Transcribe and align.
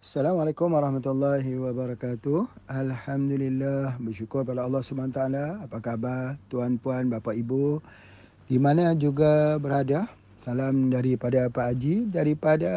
Assalamualaikum 0.00 0.72
warahmatullahi 0.72 1.60
wabarakatuh. 1.60 2.48
Alhamdulillah 2.72 4.00
bersyukur 4.00 4.48
pada 4.48 4.64
Allah 4.64 4.80
SWT. 4.80 5.20
Apa 5.68 5.76
khabar 5.76 6.40
tuan-puan, 6.48 7.12
bapa 7.12 7.36
ibu 7.36 7.84
di 8.48 8.56
mana 8.56 8.96
juga 8.96 9.60
berada? 9.60 10.08
Salam 10.40 10.88
daripada 10.88 11.52
Pak 11.52 11.66
Haji 11.76 12.08
daripada 12.08 12.72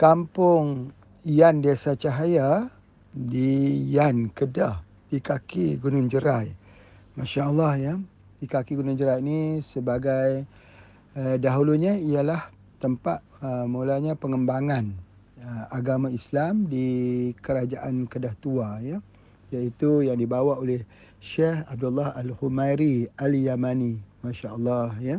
kampung 0.00 0.96
Yan 1.28 1.60
Desa 1.60 1.92
Cahaya 1.92 2.72
di 3.12 3.76
Yan 3.92 4.32
Kedah 4.32 4.80
di 5.12 5.20
kaki 5.20 5.76
Gunung 5.76 6.08
Jerai. 6.08 6.48
Masya 7.20 7.52
Allah 7.52 7.72
ya. 7.76 7.94
Di 8.40 8.48
kaki 8.48 8.80
Gunung 8.80 8.96
Jerai 8.96 9.20
ini 9.20 9.60
sebagai 9.60 10.48
uh, 11.20 11.36
dahulunya 11.36 12.00
ialah 12.00 12.48
tempat 12.80 13.20
uh, 13.44 13.68
mulanya 13.68 14.16
pengembangan 14.16 15.07
agama 15.70 16.10
Islam 16.10 16.66
di 16.66 17.30
kerajaan 17.38 18.10
Kedah 18.10 18.34
Tua 18.38 18.78
ya. 18.82 18.98
Iaitu 19.48 20.04
yang 20.04 20.20
dibawa 20.20 20.60
oleh 20.60 20.84
Syekh 21.18 21.64
Abdullah 21.66 22.14
Al-Humairi 22.14 23.08
Al-Yamani. 23.16 24.08
masya-Allah 24.22 24.98
ya. 24.98 25.16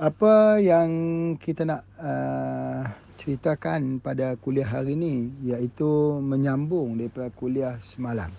Apa 0.00 0.56
yang 0.62 0.90
kita 1.36 1.68
nak 1.68 1.84
uh, 2.00 2.88
ceritakan 3.20 4.00
pada 4.00 4.32
kuliah 4.40 4.64
hari 4.64 4.96
ini 4.96 5.28
iaitu 5.44 6.16
menyambung 6.24 6.96
daripada 6.96 7.28
kuliah 7.36 7.76
semalam. 7.84 8.32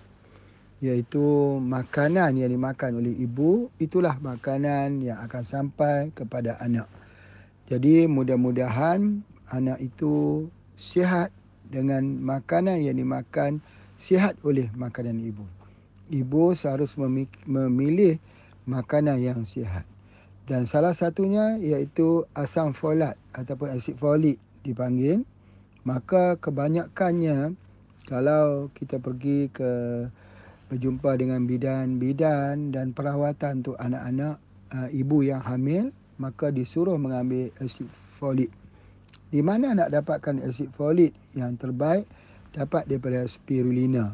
Iaitu 0.82 1.22
makanan 1.62 2.34
yang 2.34 2.50
dimakan 2.50 2.98
oleh 2.98 3.14
ibu 3.14 3.70
itulah 3.78 4.18
makanan 4.18 5.06
yang 5.06 5.22
akan 5.22 5.46
sampai 5.46 6.10
kepada 6.10 6.58
anak. 6.58 6.90
Jadi 7.70 8.10
mudah-mudahan 8.10 9.22
anak 9.54 9.78
itu 9.78 10.50
sihat 10.76 11.32
dengan 11.72 12.04
makanan 12.20 12.84
yang 12.84 13.00
dimakan 13.00 13.64
sihat 13.96 14.36
oleh 14.44 14.68
makanan 14.76 15.22
ibu. 15.22 15.46
Ibu 16.12 16.52
seharus 16.52 16.98
memilih 17.48 18.20
makanan 18.68 19.22
yang 19.22 19.42
sihat. 19.48 19.88
Dan 20.44 20.66
salah 20.66 20.92
satunya 20.92 21.56
iaitu 21.56 22.26
asam 22.34 22.74
folat 22.76 23.16
ataupun 23.32 23.72
asid 23.72 23.96
folik 23.96 24.36
dipanggil. 24.66 25.24
Maka 25.82 26.36
kebanyakannya 26.38 27.56
kalau 28.06 28.70
kita 28.76 28.98
pergi 28.98 29.50
ke 29.50 29.70
berjumpa 30.70 31.20
dengan 31.20 31.44
bidan-bidan 31.44 32.72
dan 32.72 32.96
perawatan 32.96 33.60
untuk 33.64 33.76
anak-anak 33.76 34.40
uh, 34.72 34.88
ibu 34.88 35.20
yang 35.20 35.44
hamil, 35.44 35.92
maka 36.16 36.48
disuruh 36.48 36.96
mengambil 36.96 37.52
asid 37.60 37.86
folik 37.92 38.48
di 39.32 39.40
mana 39.40 39.72
nak 39.72 39.88
dapatkan 39.88 40.44
asid 40.44 40.68
folik 40.76 41.16
yang 41.32 41.56
terbaik 41.56 42.04
dapat 42.52 42.84
daripada 42.84 43.24
spirulina. 43.24 44.12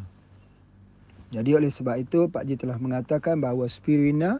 Jadi 1.35 1.51
oleh 1.59 1.69
sebab 1.69 1.99
itu 1.99 2.31
Pak 2.31 2.47
Ji 2.47 2.55
telah 2.55 2.79
mengatakan 2.79 3.43
bahawa 3.43 3.67
spirulina 3.67 4.39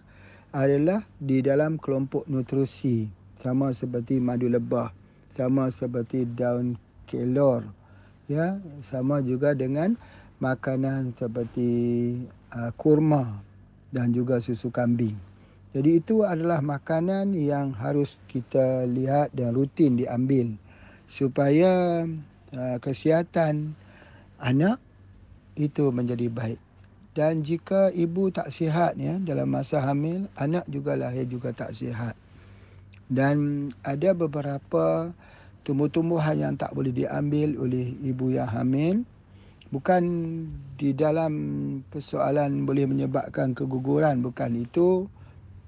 adalah 0.55 1.03
di 1.19 1.43
dalam 1.43 1.77
kelompok 1.77 2.25
nutrisi 2.31 3.11
sama 3.37 3.75
seperti 3.75 4.23
madu 4.23 4.47
lebah, 4.47 4.95
sama 5.35 5.69
seperti 5.69 6.25
daun 6.39 6.79
kelor, 7.11 7.67
ya, 8.31 8.57
sama 8.87 9.21
juga 9.21 9.53
dengan 9.53 9.99
makanan 10.39 11.13
seperti 11.19 11.71
uh, 12.55 12.71
kurma 12.79 13.43
dan 13.91 14.15
juga 14.15 14.39
susu 14.39 14.71
kambing. 14.71 15.19
Jadi 15.77 16.01
itu 16.01 16.25
adalah 16.25 16.65
makanan 16.65 17.37
yang 17.37 17.77
harus 17.77 18.17
kita 18.33 18.89
lihat 18.89 19.29
dan 19.37 19.53
rutin 19.53 20.01
diambil 20.01 20.57
supaya 21.09 22.05
uh, 22.53 22.77
kesihatan 22.79 23.73
anak 24.39 24.79
itu 25.59 25.91
menjadi 25.91 26.29
baik. 26.31 26.61
Dan 27.19 27.43
jika 27.43 27.91
ibu 27.91 28.31
tak 28.31 28.55
sihat 28.55 28.95
ya 28.95 29.19
dalam 29.19 29.51
masa 29.51 29.83
hamil, 29.83 30.31
anak 30.39 30.63
juga 30.71 30.95
lahir 30.95 31.27
juga 31.27 31.51
tak 31.51 31.75
sihat. 31.75 32.15
Dan 33.11 33.69
ada 33.83 34.15
beberapa 34.15 35.11
tumbuh-tumbuhan 35.67 36.39
yang 36.39 36.55
tak 36.55 36.77
boleh 36.77 36.95
diambil 36.95 37.59
oleh 37.59 37.97
ibu 38.07 38.31
yang 38.31 38.47
hamil. 38.47 39.03
Bukan 39.69 40.03
di 40.79 40.95
dalam 40.95 41.33
persoalan 41.91 42.65
boleh 42.65 42.87
menyebabkan 42.87 43.53
keguguran. 43.53 44.23
Bukan 44.23 44.55
itu 44.55 45.11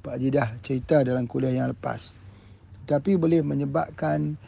Pak 0.00 0.16
Jidah 0.22 0.56
cerita 0.64 1.04
dalam 1.04 1.26
kuliah 1.26 1.64
yang 1.64 1.68
lepas. 1.74 2.14
Tapi 2.88 3.18
boleh 3.20 3.44
menyebabkan 3.44 4.40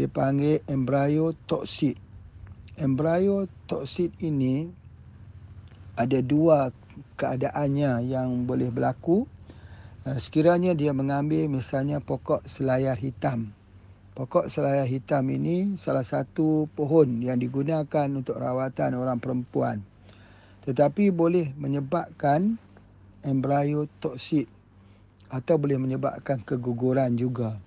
dia 0.00 0.08
panggil 0.08 0.64
embryo 0.64 1.36
toksik. 1.44 2.00
Embryo 2.80 3.44
toksik 3.68 4.16
ini 4.24 4.72
ada 5.92 6.24
dua 6.24 6.72
keadaannya 7.20 8.08
yang 8.08 8.48
boleh 8.48 8.72
berlaku. 8.72 9.28
Eh, 10.08 10.16
sekiranya 10.16 10.72
dia 10.72 10.96
mengambil 10.96 11.52
misalnya 11.52 12.00
pokok 12.00 12.48
selayar 12.48 12.96
hitam. 12.96 13.52
Pokok 14.16 14.48
selayar 14.48 14.88
hitam 14.88 15.28
ini 15.28 15.76
salah 15.76 16.00
satu 16.08 16.64
pohon 16.72 17.20
yang 17.20 17.36
digunakan 17.36 18.08
untuk 18.08 18.40
rawatan 18.40 18.96
orang 18.96 19.20
perempuan. 19.20 19.84
Tetapi 20.64 21.12
boleh 21.12 21.52
menyebabkan 21.60 22.56
embryo 23.20 23.84
toksik 24.00 24.48
atau 25.28 25.60
boleh 25.60 25.76
menyebabkan 25.76 26.40
keguguran 26.40 27.20
juga. 27.20 27.60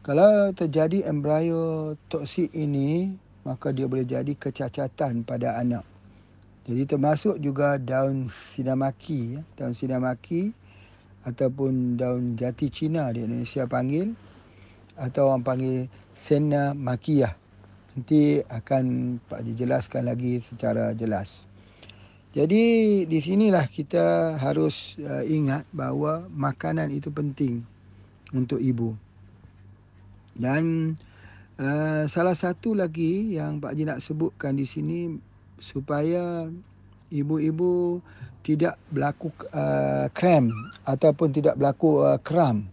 Kalau 0.00 0.48
terjadi 0.56 1.04
embryo 1.04 1.92
toksik 2.08 2.48
ini, 2.56 3.12
maka 3.44 3.68
dia 3.68 3.84
boleh 3.84 4.08
jadi 4.08 4.32
kecacatan 4.32 5.28
pada 5.28 5.60
anak. 5.60 5.84
Jadi 6.64 6.88
termasuk 6.88 7.36
juga 7.36 7.76
daun 7.76 8.32
sinamaki, 8.56 9.36
ya. 9.36 9.42
daun 9.60 9.76
sinamaki 9.76 10.56
ataupun 11.28 12.00
daun 12.00 12.32
jati 12.32 12.72
Cina 12.72 13.12
di 13.12 13.28
Indonesia 13.28 13.68
panggil 13.68 14.16
atau 14.96 15.28
orang 15.28 15.44
panggil 15.44 15.84
sena 16.16 16.72
makiyah. 16.72 17.36
Nanti 17.92 18.40
akan 18.40 19.18
Pak 19.28 19.44
jelaskan 19.52 20.08
lagi 20.08 20.40
secara 20.40 20.96
jelas. 20.96 21.44
Jadi 22.32 23.04
di 23.04 23.18
sinilah 23.20 23.68
kita 23.68 24.38
harus 24.40 24.96
uh, 25.02 25.26
ingat 25.28 25.68
bahawa 25.76 26.24
makanan 26.32 26.88
itu 26.88 27.12
penting 27.12 27.60
untuk 28.32 28.62
ibu. 28.62 29.09
Dan 30.36 30.94
uh, 31.58 32.04
salah 32.06 32.36
satu 32.36 32.74
lagi 32.74 33.34
yang 33.34 33.58
Pak 33.58 33.74
Haji 33.74 33.84
nak 33.88 34.00
sebutkan 34.02 34.58
di 34.58 34.66
sini 34.66 35.14
supaya 35.60 36.48
ibu-ibu 37.12 38.00
tidak 38.40 38.80
berlaku 38.88 39.28
uh, 39.52 40.08
krem 40.16 40.48
ataupun 40.88 41.28
tidak 41.34 41.58
berlaku 41.60 42.00
uh, 42.02 42.18
kram. 42.22 42.66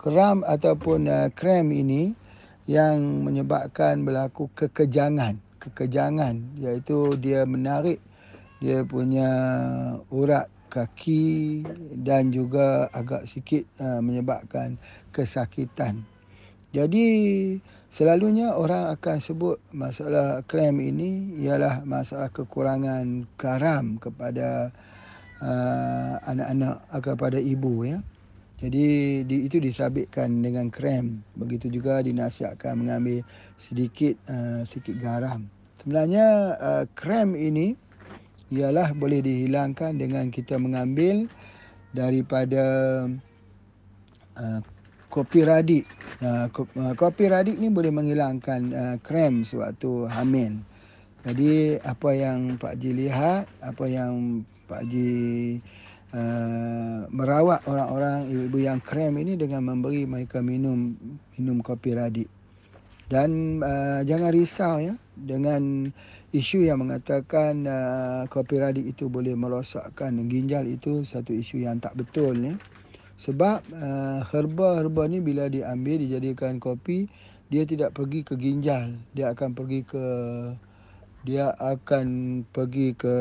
Kram 0.00 0.40
ataupun 0.48 1.10
uh, 1.10 1.28
krem 1.36 1.68
ini 1.74 2.16
yang 2.64 3.26
menyebabkan 3.26 4.06
berlaku 4.06 4.48
kekejangan. 4.56 5.36
Kekejangan 5.60 6.40
iaitu 6.56 7.20
dia 7.20 7.44
menarik 7.44 8.00
dia 8.60 8.84
punya 8.84 9.28
urat 10.12 10.48
kaki 10.68 11.64
dan 12.04 12.28
juga 12.30 12.92
agak 12.92 13.24
sikit 13.26 13.64
uh, 13.80 14.04
menyebabkan 14.04 14.76
kesakitan. 15.10 16.04
Jadi 16.70 17.06
selalunya 17.90 18.54
orang 18.54 18.94
akan 18.94 19.18
sebut 19.18 19.58
masalah 19.74 20.46
krem 20.46 20.78
ini 20.78 21.42
ialah 21.42 21.82
masalah 21.82 22.30
kekurangan 22.30 23.26
garam 23.34 23.98
kepada 23.98 24.70
uh, 25.42 26.14
anak-anak 26.30 26.86
kepada 27.02 27.38
ibu 27.42 27.82
ya. 27.82 27.98
Jadi 28.60 28.86
di, 29.24 29.48
itu 29.48 29.56
disabitkan 29.56 30.44
dengan 30.44 30.70
krem. 30.70 31.24
Begitu 31.34 31.72
juga 31.72 32.04
dinasihatkan 32.04 32.78
mengambil 32.78 33.26
sedikit 33.58 34.14
uh, 34.30 34.62
sedikit 34.68 35.00
garam. 35.00 35.48
Sebenarnya 35.82 36.54
uh, 36.60 36.84
krem 36.94 37.34
ini 37.34 37.74
ialah 38.52 38.94
boleh 38.94 39.24
dihilangkan 39.24 39.98
dengan 39.98 40.28
kita 40.28 40.60
mengambil 40.60 41.26
daripada 41.96 42.62
uh, 44.38 44.60
kopi 45.10 45.42
radik. 45.42 45.84
Uh, 46.22 46.46
kopi 46.94 47.26
radik 47.26 47.58
ni 47.58 47.68
boleh 47.68 47.90
menghilangkan 47.90 48.60
uh, 48.70 48.96
krem 49.02 49.42
sewaktu 49.42 50.06
hamil. 50.06 50.62
Jadi 51.20 51.76
apa 51.84 52.16
yang 52.16 52.56
Pak 52.56 52.80
Ji 52.80 52.96
lihat, 52.96 53.44
apa 53.60 53.84
yang 53.84 54.40
Pak 54.64 54.88
Ji 54.88 55.12
uh, 56.16 57.04
merawat 57.12 57.60
orang-orang 57.68 58.30
ibu-ibu 58.30 58.58
yang 58.64 58.80
krem 58.80 59.20
ini 59.20 59.36
dengan 59.36 59.68
memberi 59.68 60.08
mereka 60.08 60.40
minum 60.40 60.96
minum 61.36 61.60
kopi 61.60 61.92
radik. 61.92 62.30
Dan 63.10 63.60
uh, 63.60 64.00
jangan 64.06 64.30
risau 64.30 64.78
ya 64.78 64.94
dengan 65.18 65.90
isu 66.30 66.62
yang 66.62 66.86
mengatakan 66.86 67.66
uh, 67.66 68.22
kopi 68.30 68.62
radik 68.62 68.86
itu 68.86 69.10
boleh 69.10 69.34
merosakkan 69.34 70.14
ginjal 70.30 70.62
itu 70.62 71.02
satu 71.02 71.34
isu 71.34 71.66
yang 71.66 71.82
tak 71.82 71.98
betul 71.98 72.38
ya. 72.38 72.54
Sebab 73.20 73.60
uh, 73.76 74.24
herba-herba 74.32 75.04
ni 75.04 75.20
bila 75.20 75.52
diambil 75.52 76.00
dijadikan 76.00 76.56
kopi 76.56 77.04
dia 77.52 77.68
tidak 77.68 77.92
pergi 77.92 78.24
ke 78.24 78.38
ginjal, 78.38 78.96
dia 79.12 79.34
akan 79.34 79.52
pergi 79.52 79.84
ke 79.84 80.04
dia 81.26 81.52
akan 81.60 82.40
pergi 82.48 82.96
ke 82.96 83.16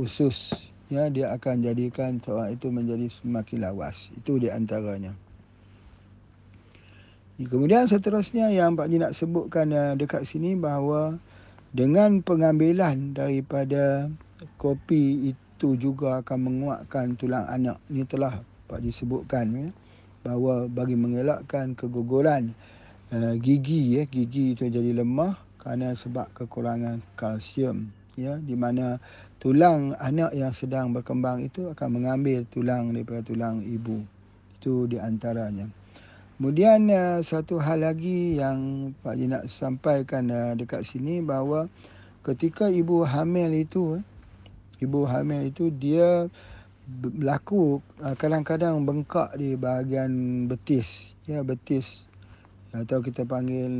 usus. 0.00 0.54
Ya 0.88 1.06
dia 1.12 1.30
akan 1.36 1.62
jadikan 1.62 2.18
seorang 2.24 2.56
itu 2.56 2.72
menjadi 2.72 3.06
semakin 3.12 3.58
lawas. 3.62 4.08
Itu 4.16 4.40
di 4.40 4.48
antaranya. 4.48 5.12
Kemudian 7.40 7.88
seterusnya 7.88 8.52
yang 8.52 8.76
Pak 8.76 8.88
Ji 8.88 9.00
nak 9.00 9.12
sebutkan 9.16 9.72
uh, 9.72 9.92
dekat 9.96 10.24
sini 10.28 10.56
bahawa 10.56 11.16
dengan 11.70 12.24
pengambilan 12.24 13.12
daripada 13.16 14.08
kopi 14.60 15.32
itu 15.32 15.76
juga 15.76 16.20
akan 16.24 16.38
menguatkan 16.40 17.16
tulang 17.16 17.46
anak. 17.48 17.80
Ini 17.88 18.04
telah 18.08 18.40
Pak 18.70 18.86
Ji 18.86 18.94
sebutkan 18.94 19.50
ya 19.50 19.68
bahawa 20.22 20.70
bagi 20.70 20.94
mengelakkan 20.94 21.74
keguguran 21.74 22.54
uh, 23.10 23.34
gigi 23.42 23.98
ya 23.98 24.06
gigi 24.06 24.54
itu 24.54 24.70
jadi 24.70 25.02
lemah 25.02 25.34
kerana 25.58 25.98
sebab 25.98 26.30
kekurangan 26.38 27.02
kalsium 27.18 27.90
ya 28.14 28.38
di 28.38 28.54
mana 28.54 29.02
tulang 29.42 29.98
anak 29.98 30.30
yang 30.36 30.54
sedang 30.54 30.94
berkembang 30.94 31.42
itu 31.42 31.66
akan 31.74 31.88
mengambil 32.00 32.46
tulang 32.52 32.94
daripada 32.94 33.26
tulang 33.26 33.64
ibu. 33.66 34.06
Itu 34.60 34.86
di 34.86 35.00
antaranya. 35.00 35.66
Kemudian 36.40 36.88
uh, 36.88 37.20
satu 37.20 37.60
hal 37.60 37.84
lagi 37.84 38.40
yang 38.40 38.92
Pak 39.04 39.18
Ji 39.18 39.28
nak 39.28 39.44
sampaikan 39.52 40.32
uh, 40.32 40.52
dekat 40.56 40.88
sini 40.88 41.20
bahawa 41.20 41.68
ketika 42.24 42.72
ibu 42.72 43.04
hamil 43.04 43.52
itu 43.52 43.96
uh, 43.96 44.00
ibu 44.80 45.04
hamil 45.04 45.52
itu 45.52 45.68
dia 45.68 46.28
berlaku 46.98 47.78
uh, 48.02 48.18
kadang-kadang 48.18 48.82
bengkak 48.82 49.30
di 49.38 49.54
bahagian 49.54 50.44
betis. 50.50 51.14
Ya 51.30 51.46
betis 51.46 52.02
atau 52.70 53.02
kita 53.02 53.22
panggil 53.22 53.70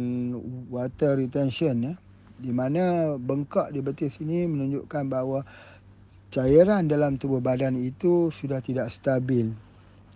water 0.70 1.18
retention 1.18 1.90
ya. 1.90 1.94
Di 2.40 2.54
mana 2.54 3.14
bengkak 3.18 3.74
di 3.74 3.82
betis 3.82 4.16
ini 4.22 4.46
menunjukkan 4.48 5.04
bahawa 5.10 5.44
cairan 6.30 6.86
dalam 6.86 7.18
tubuh 7.18 7.42
badan 7.42 7.76
itu 7.76 8.30
sudah 8.30 8.62
tidak 8.62 8.88
stabil. 8.94 9.50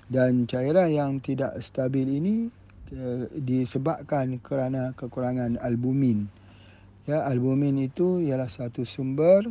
Dan 0.07 0.47
cairan 0.47 0.95
yang 0.95 1.19
tidak 1.19 1.59
stabil 1.59 2.07
ini 2.07 2.35
uh, 2.95 3.27
disebabkan 3.35 4.39
kerana 4.41 4.95
kekurangan 4.95 5.59
albumin. 5.61 6.31
Ya 7.05 7.27
albumin 7.29 7.77
itu 7.85 8.25
ialah 8.25 8.49
satu 8.49 8.89
sumber 8.89 9.45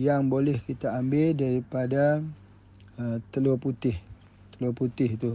yang 0.00 0.32
boleh 0.32 0.56
kita 0.64 0.96
ambil 0.96 1.36
daripada 1.36 2.24
uh, 3.00 3.16
telur 3.32 3.56
putih 3.56 3.96
telur 4.54 4.76
putih 4.76 5.16
itu 5.16 5.32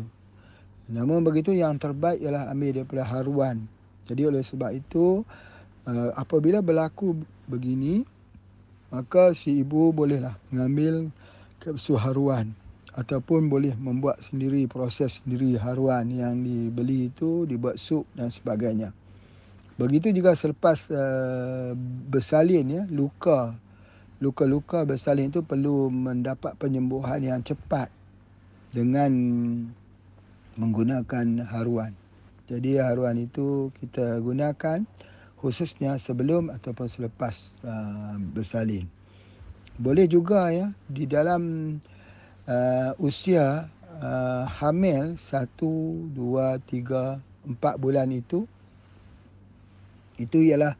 Namun 0.85 1.25
begitu 1.25 1.49
yang 1.49 1.81
terbaik 1.81 2.21
ialah 2.21 2.53
ambil 2.53 2.77
daripada 2.77 3.01
haruan. 3.09 3.65
Jadi 4.05 4.21
oleh 4.29 4.45
sebab 4.45 4.69
itu 4.69 5.25
uh, 5.89 6.13
apabila 6.13 6.61
berlaku 6.61 7.17
begini 7.49 8.05
maka 8.93 9.33
si 9.33 9.65
ibu 9.65 9.89
bolehlah 9.89 10.37
mengambil 10.53 11.09
kapsul 11.57 11.97
haruan 11.97 12.53
ataupun 12.93 13.49
boleh 13.49 13.73
membuat 13.75 14.21
sendiri 14.23 14.69
proses 14.69 15.19
sendiri 15.19 15.57
haruan 15.57 16.07
yang 16.13 16.45
dibeli 16.45 17.09
itu 17.09 17.49
dibuat 17.49 17.81
sup 17.81 18.05
dan 18.13 18.29
sebagainya. 18.29 18.93
Begitu 19.75 20.15
juga 20.15 20.37
selepas 20.37 20.87
uh, 20.93 21.75
bersalin 22.07 22.65
ya 22.71 22.83
luka 22.87 23.57
luka-luka 24.25 24.81
bersalin 24.89 25.29
itu 25.29 25.45
perlu 25.45 25.93
mendapat 25.93 26.57
penyembuhan 26.57 27.21
yang 27.21 27.45
cepat 27.45 27.93
dengan 28.73 29.13
menggunakan 30.57 31.45
haruan. 31.45 31.93
Jadi 32.49 32.81
haruan 32.81 33.21
itu 33.21 33.69
kita 33.77 34.17
gunakan 34.25 34.81
khususnya 35.37 36.01
sebelum 36.01 36.49
ataupun 36.49 36.89
selepas 36.89 37.53
uh, 37.61 38.17
bersalin. 38.33 38.89
Boleh 39.77 40.09
juga 40.09 40.49
ya 40.49 40.73
di 40.89 41.05
dalam 41.05 41.77
uh, 42.49 42.91
usia 42.97 43.69
uh, 44.01 44.43
hamil 44.49 45.21
1 45.21 45.53
2 45.61 46.17
3 46.17 47.61
4 47.61 47.61
bulan 47.77 48.09
itu 48.09 48.49
itu 50.17 50.37
ialah 50.49 50.73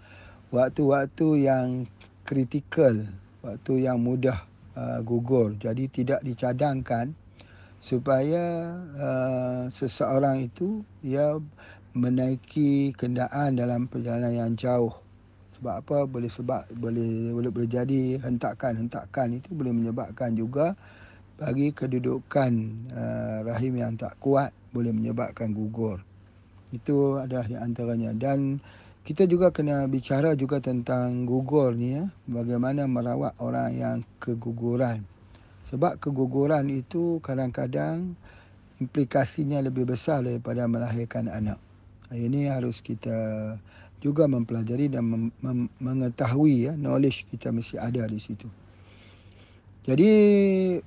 waktu-waktu 0.50 1.46
yang 1.46 1.86
kritikal, 2.26 3.06
waktu 3.46 3.86
yang 3.86 4.02
mudah 4.02 4.42
uh, 4.74 5.00
gugur. 5.06 5.54
Jadi 5.62 5.86
tidak 5.94 6.26
dicadangkan 6.26 7.14
supaya 7.78 8.74
uh, 8.98 9.70
seseorang 9.70 10.50
itu 10.50 10.82
ia 11.06 11.38
menaiki 11.94 12.92
kenderaan 12.98 13.56
dalam 13.56 13.86
perjalanan 13.86 14.34
yang 14.34 14.52
jauh. 14.58 14.92
Sebab 15.56 15.76
apa? 15.86 15.98
Boleh 16.10 16.28
sebab 16.28 16.68
boleh 16.76 17.32
boleh 17.32 17.52
berjadi 17.54 18.20
hentakan-hentakan 18.20 19.40
itu 19.40 19.54
boleh 19.54 19.72
menyebabkan 19.72 20.36
juga 20.36 20.76
bagi 21.40 21.72
kedudukan 21.72 22.52
uh, 22.92 23.40
rahim 23.48 23.80
yang 23.80 23.96
tak 23.96 24.18
kuat 24.20 24.52
boleh 24.76 24.92
menyebabkan 24.92 25.56
gugur. 25.56 26.04
Itu 26.76 27.24
adalah 27.24 27.48
di 27.48 27.56
antaranya 27.56 28.12
dan 28.12 28.60
kita 29.06 29.30
juga 29.30 29.54
kena 29.54 29.86
bicara 29.86 30.34
juga 30.34 30.57
tentang 30.57 31.30
gugur 31.30 31.78
ni 31.78 31.94
ya, 31.94 32.10
bagaimana 32.25 32.90
merawat 32.90 33.38
orang 33.38 33.69
yang 33.78 33.98
keguguran. 34.18 35.06
Sebab 35.69 36.02
keguguran 36.02 36.74
itu 36.74 37.22
kadang-kadang 37.22 38.18
implikasinya 38.81 39.62
lebih 39.62 39.86
besar 39.86 40.25
daripada 40.25 40.66
melahirkan 40.66 41.30
anak. 41.30 41.62
Ini 42.10 42.50
harus 42.50 42.81
kita 42.81 43.54
juga 44.02 44.25
mempelajari 44.25 44.90
dan 44.90 45.06
mem- 45.06 45.36
mem- 45.38 45.72
mengetahui 45.78 46.69
ya 46.69 46.74
knowledge 46.74 47.30
kita 47.30 47.54
mesti 47.54 47.78
ada 47.78 48.10
di 48.10 48.18
situ. 48.18 48.50
Jadi 49.86 50.10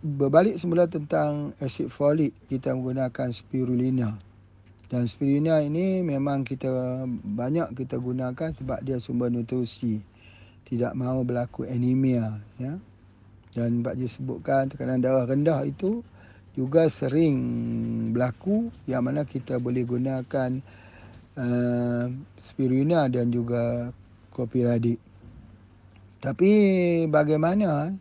berbalik 0.03 0.59
semula 0.59 0.91
tentang 0.91 1.55
asid 1.62 1.87
folik 1.87 2.35
kita 2.50 2.75
menggunakan 2.75 3.31
spirulina. 3.31 4.19
Dan 4.88 5.05
spirulina 5.05 5.61
ini 5.61 6.00
memang 6.00 6.49
kita 6.49 7.05
banyak 7.20 7.76
kita 7.76 8.00
gunakan 8.00 8.56
sebab 8.56 8.81
dia 8.81 8.96
sumber 8.96 9.29
nutrisi. 9.29 10.00
Tidak 10.64 10.96
mahu 10.96 11.29
berlaku 11.29 11.69
anemia 11.69 12.40
ya. 12.56 12.76
Dan 13.52 13.85
Pak 13.85 14.00
Ji 14.00 14.08
sebutkan 14.08 14.73
tekanan 14.73 15.05
darah 15.05 15.29
rendah 15.29 15.64
itu 15.64 16.00
juga 16.56 16.88
sering 16.88 17.37
berlaku 18.17 18.73
yang 18.88 19.05
mana 19.05 19.29
kita 19.29 19.61
boleh 19.61 19.85
gunakan 19.85 20.61
uh, 21.37 22.05
spirulina 22.49 23.12
dan 23.12 23.29
juga 23.29 23.93
kopi 24.32 24.64
radik. 24.64 25.00
Tapi 26.19 26.50
bagaimana 27.07 27.95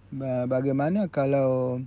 bagaimana 0.49 1.05
kalau 1.11 1.77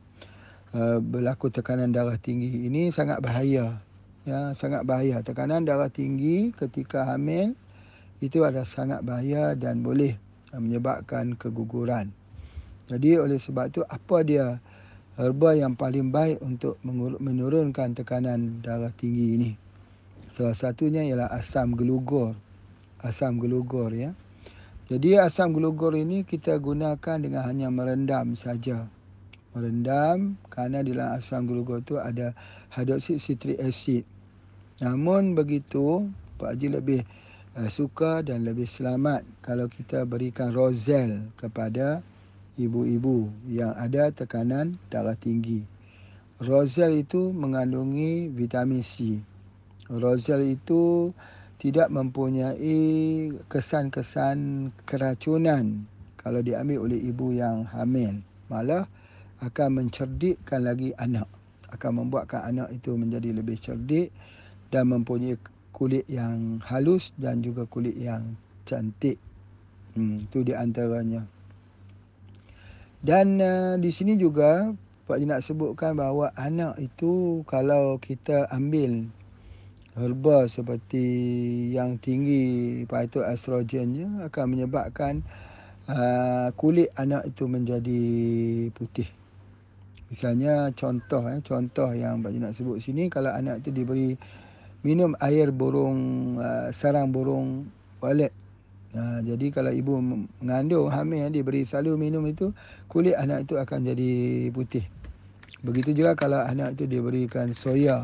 uh, 0.76 0.98
berlaku 1.02 1.50
tekanan 1.50 1.90
darah 1.90 2.20
tinggi 2.20 2.68
ini 2.68 2.92
sangat 2.92 3.18
bahaya. 3.18 3.80
Ya, 4.28 4.52
sangat 4.52 4.84
bahaya. 4.84 5.24
Tekanan 5.24 5.64
darah 5.64 5.88
tinggi 5.88 6.52
ketika 6.52 7.08
hamil 7.08 7.56
itu 8.20 8.44
adalah 8.44 8.68
sangat 8.68 9.00
bahaya 9.00 9.56
dan 9.56 9.80
boleh 9.80 10.12
menyebabkan 10.52 11.40
keguguran. 11.40 12.12
Jadi 12.90 13.16
oleh 13.16 13.40
sebab 13.40 13.72
itu 13.72 13.80
apa 13.86 14.20
dia 14.20 14.60
herba 15.16 15.56
yang 15.56 15.72
paling 15.72 16.12
baik 16.12 16.42
untuk 16.44 16.76
menurunkan 17.22 17.96
tekanan 17.96 18.60
darah 18.60 18.92
tinggi 18.92 19.26
ini? 19.40 19.50
Salah 20.36 20.52
satunya 20.52 21.00
ialah 21.00 21.32
asam 21.32 21.72
gelugur. 21.72 22.36
Asam 23.00 23.40
gelugur 23.40 23.88
ya. 23.96 24.12
Jadi 24.90 25.16
asam 25.16 25.56
gelugur 25.56 25.96
ini 25.96 26.28
kita 26.28 26.60
gunakan 26.60 27.16
dengan 27.16 27.46
hanya 27.46 27.72
merendam 27.72 28.36
saja. 28.36 28.84
Merendam 29.56 30.36
kerana 30.52 30.84
di 30.84 30.92
dalam 30.92 31.16
asam 31.16 31.48
gelugur 31.48 31.80
itu 31.80 31.96
ada 31.96 32.36
hidroksi 32.70 33.18
citric 33.18 33.58
acid. 33.58 34.06
Namun 34.80 35.36
begitu 35.36 36.08
Pak 36.40 36.56
Haji 36.56 36.68
lebih 36.80 37.00
uh, 37.58 37.68
suka 37.68 38.24
dan 38.24 38.46
lebih 38.46 38.64
selamat 38.64 39.26
kalau 39.44 39.68
kita 39.68 40.08
berikan 40.08 40.54
rozel 40.54 41.28
kepada 41.36 42.00
ibu-ibu 42.56 43.28
yang 43.50 43.76
ada 43.76 44.08
tekanan 44.14 44.80
darah 44.88 45.16
tinggi. 45.18 45.64
Rozel 46.40 47.04
itu 47.04 47.36
mengandungi 47.36 48.32
vitamin 48.32 48.80
C. 48.80 49.20
Rozel 49.92 50.56
itu 50.56 51.12
tidak 51.60 51.92
mempunyai 51.92 52.80
kesan-kesan 53.52 54.72
keracunan 54.88 55.84
kalau 56.16 56.40
diambil 56.40 56.88
oleh 56.88 56.96
ibu 57.04 57.36
yang 57.36 57.68
hamil. 57.68 58.16
Malah 58.48 58.88
akan 59.44 59.84
mencerdikkan 59.84 60.64
lagi 60.64 60.96
anak. 60.96 61.39
Akan 61.70 62.02
membuatkan 62.02 62.42
anak 62.42 62.74
itu 62.74 62.94
menjadi 62.98 63.30
lebih 63.34 63.58
cerdik 63.62 64.10
dan 64.70 64.90
mempunyai 64.90 65.38
kulit 65.70 66.04
yang 66.10 66.58
halus 66.66 67.14
dan 67.16 67.40
juga 67.40 67.66
kulit 67.66 67.94
yang 67.96 68.36
cantik. 68.66 69.16
Hmm, 69.94 70.26
itu 70.26 70.46
di 70.46 70.54
antaranya. 70.54 71.26
Dan 73.00 73.40
uh, 73.40 73.74
di 73.80 73.90
sini 73.90 74.14
juga 74.20 74.70
Pak 75.10 75.18
Ji 75.18 75.26
nak 75.26 75.42
sebutkan 75.42 75.98
bahawa 75.98 76.30
anak 76.38 76.78
itu 76.78 77.42
kalau 77.48 77.98
kita 77.98 78.46
ambil 78.52 79.10
herba 79.98 80.46
seperti 80.46 81.06
yang 81.74 81.98
tinggi 81.98 82.84
phytoestrogennya 82.86 84.30
akan 84.30 84.44
menyebabkan 84.46 85.26
uh, 85.90 86.54
kulit 86.54 86.94
anak 86.94 87.26
itu 87.26 87.50
menjadi 87.50 88.02
putih. 88.70 89.08
Misalnya 90.10 90.74
contoh 90.74 91.22
eh, 91.30 91.38
contoh 91.38 91.94
yang 91.94 92.18
Pak 92.18 92.34
nak 92.34 92.58
sebut 92.58 92.82
sini 92.82 93.06
kalau 93.06 93.30
anak 93.30 93.62
itu 93.62 93.70
diberi 93.70 94.18
minum 94.82 95.14
air 95.22 95.54
burung 95.54 96.34
uh, 96.42 96.74
sarang 96.74 97.14
burung 97.14 97.70
walet. 98.02 98.34
Uh, 98.90 99.22
jadi 99.22 99.54
kalau 99.54 99.70
ibu 99.70 100.02
mengandung 100.42 100.90
hamil 100.90 101.30
diberi 101.30 101.62
selalu 101.62 102.10
minum 102.10 102.26
itu 102.26 102.50
kulit 102.90 103.14
anak 103.14 103.46
itu 103.46 103.54
akan 103.54 103.86
jadi 103.86 104.12
putih. 104.50 104.82
Begitu 105.62 105.94
juga 105.94 106.18
kalau 106.18 106.42
anak 106.42 106.74
itu 106.74 106.90
diberikan 106.90 107.54
soya. 107.54 108.02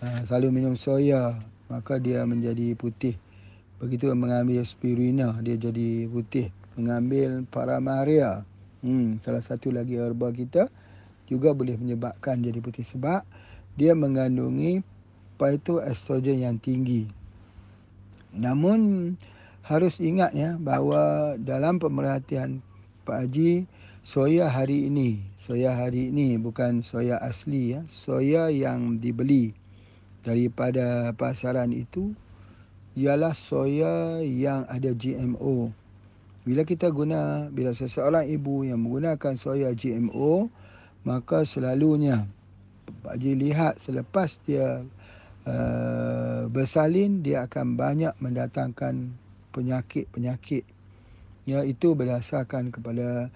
Uh, 0.00 0.20
selalu 0.24 0.56
minum 0.56 0.72
soya 0.72 1.36
maka 1.68 2.00
dia 2.00 2.24
menjadi 2.24 2.72
putih. 2.80 3.12
Begitu 3.76 4.08
mengambil 4.16 4.64
spirulina 4.64 5.36
dia 5.44 5.60
jadi 5.60 6.08
putih. 6.08 6.48
Mengambil 6.80 7.44
paramaria. 7.52 8.40
Hmm, 8.80 9.20
salah 9.20 9.44
satu 9.44 9.68
lagi 9.68 10.00
herba 10.00 10.32
kita 10.32 10.72
juga 11.30 11.56
boleh 11.56 11.76
menyebabkan 11.80 12.44
jadi 12.44 12.60
putih 12.60 12.84
sebab 12.84 13.24
dia 13.74 13.96
mengandungi 13.96 14.84
phytoestrogen 15.40 16.44
yang 16.44 16.56
tinggi. 16.60 17.10
Namun 18.34 19.14
harus 19.64 19.98
ingat 20.02 20.36
ya 20.36 20.60
bahawa 20.60 21.34
dalam 21.40 21.80
pemerhatian 21.80 22.60
Pak 23.08 23.28
Haji 23.28 23.64
soya 24.04 24.52
hari 24.52 24.92
ini, 24.92 25.24
soya 25.40 25.72
hari 25.72 26.12
ini 26.12 26.36
bukan 26.36 26.84
soya 26.84 27.16
asli 27.16 27.78
ya, 27.78 27.80
soya 27.88 28.52
yang 28.52 29.00
dibeli 29.00 29.56
daripada 30.24 31.12
pasaran 31.16 31.72
itu 31.72 32.12
ialah 32.94 33.34
soya 33.34 34.22
yang 34.22 34.68
ada 34.70 34.92
GMO. 34.94 35.72
Bila 36.44 36.62
kita 36.68 36.92
guna, 36.92 37.48
bila 37.48 37.72
seseorang 37.72 38.28
ibu 38.28 38.68
yang 38.68 38.84
menggunakan 38.84 39.34
soya 39.40 39.72
GMO, 39.72 40.52
maka 41.04 41.44
selalunya 41.44 42.24
Pak 43.04 43.16
Haji 43.16 43.32
lihat 43.36 43.80
selepas 43.84 44.40
dia 44.48 44.80
uh, 45.44 46.48
bersalin 46.48 47.20
dia 47.20 47.44
akan 47.44 47.76
banyak 47.76 48.12
mendatangkan 48.20 49.12
penyakit-penyakit. 49.52 50.64
Ya 51.44 51.60
itu 51.64 51.92
berdasarkan 51.92 52.72
kepada 52.72 53.28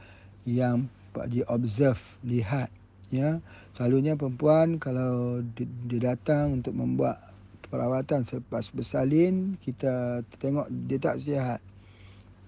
yang 0.49 0.89
Pak 1.13 1.29
Haji 1.29 1.45
observe 1.49 2.01
lihat. 2.25 2.73
Ya 3.09 3.41
selalunya 3.77 4.17
perempuan 4.17 4.81
kalau 4.81 5.45
dia 5.89 6.13
datang 6.13 6.61
untuk 6.61 6.77
membuat 6.77 7.21
perawatan 7.69 8.25
selepas 8.25 8.69
bersalin 8.73 9.61
kita 9.61 10.25
tengok 10.41 10.69
dia 10.89 10.99
tak 11.01 11.17
sihat. 11.21 11.61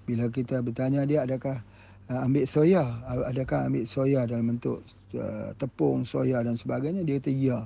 Bila 0.08 0.32
kita 0.32 0.64
bertanya 0.64 1.04
dia 1.04 1.28
adakah 1.28 1.60
uh, 2.08 2.24
ambil 2.24 2.44
soya? 2.48 2.84
Adakah 3.08 3.68
ambil 3.68 3.84
soya 3.84 4.24
dalam 4.24 4.56
bentuk 4.56 4.80
uh, 5.16 5.50
tepung 5.56 6.06
soya 6.06 6.42
dan 6.44 6.54
sebagainya 6.54 7.02
dia 7.02 7.18
kata 7.18 7.32
ya. 7.32 7.58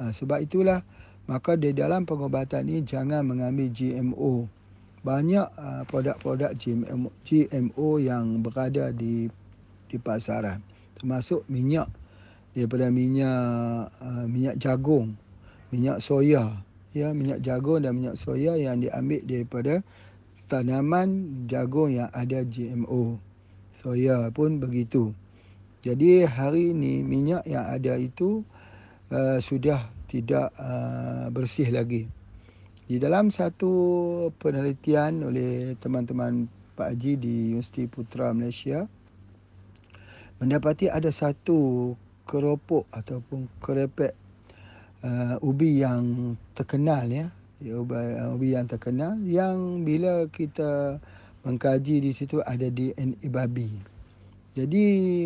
Uh, 0.00 0.10
sebab 0.10 0.42
itulah 0.42 0.82
maka 1.24 1.56
di 1.56 1.72
dalam 1.72 2.04
pengobatan 2.04 2.68
ini 2.68 2.84
jangan 2.84 3.24
mengambil 3.24 3.72
GMO 3.72 4.44
banyak 5.04 5.48
uh, 5.60 5.84
produk-produk 5.84 6.56
GMO, 6.56 7.12
GMO 7.28 7.88
yang 8.00 8.40
berada 8.40 8.88
di 8.92 9.28
di 9.92 9.96
pasaran. 10.00 10.64
Termasuk 10.96 11.44
minyak. 11.52 11.92
Daripada 12.54 12.86
minyak 12.86 13.90
uh, 13.98 14.24
minyak 14.30 14.56
jagung 14.62 15.18
minyak 15.74 15.98
soya. 16.00 16.62
Ya 16.94 17.10
minyak 17.10 17.42
jagung 17.42 17.82
dan 17.82 17.98
minyak 17.98 18.16
soya 18.16 18.54
yang 18.54 18.78
diambil 18.78 19.20
daripada 19.26 19.74
tanaman 20.46 21.26
jagung 21.50 21.90
yang 21.90 22.08
ada 22.14 22.46
GMO 22.46 23.18
soya 23.82 24.30
pun 24.30 24.62
begitu. 24.62 25.10
Jadi 25.84 26.24
hari 26.24 26.72
ini 26.72 27.04
minyak 27.04 27.44
yang 27.44 27.68
ada 27.68 28.00
itu 28.00 28.40
uh, 29.12 29.36
sudah 29.36 29.84
tidak 30.08 30.48
uh, 30.56 31.28
bersih 31.28 31.68
lagi. 31.68 32.08
Di 32.88 32.96
dalam 32.96 33.28
satu 33.28 33.68
penelitian 34.40 35.28
oleh 35.28 35.76
teman-teman 35.76 36.48
Pak 36.72 36.96
Haji 36.96 37.20
di 37.20 37.34
Universiti 37.52 37.84
Putra 37.84 38.32
Malaysia 38.32 38.88
mendapati 40.40 40.88
ada 40.88 41.12
satu 41.12 41.92
keropok 42.24 42.88
ataupun 42.88 43.44
kerepek 43.60 44.16
uh, 45.04 45.36
ubi 45.44 45.84
yang 45.84 46.32
terkenal 46.56 47.04
ya, 47.12 47.28
ya 47.60 47.76
ubi, 47.76 48.00
ubi 48.32 48.56
yang 48.56 48.64
terkenal 48.72 49.20
yang 49.20 49.84
bila 49.84 50.32
kita 50.32 50.96
mengkaji 51.44 52.00
di 52.00 52.16
situ 52.16 52.40
ada 52.40 52.72
DNA 52.72 53.20
babi. 53.28 53.93
Jadi 54.54 54.84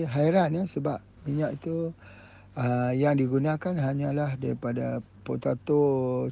hairan 0.09 0.57
ya 0.57 0.65
sebab 0.65 1.05
minyak 1.29 1.61
itu 1.61 1.93
uh, 2.57 2.93
yang 2.97 3.21
digunakan 3.21 3.77
hanyalah 3.77 4.41
daripada 4.41 5.05
potato 5.21 5.81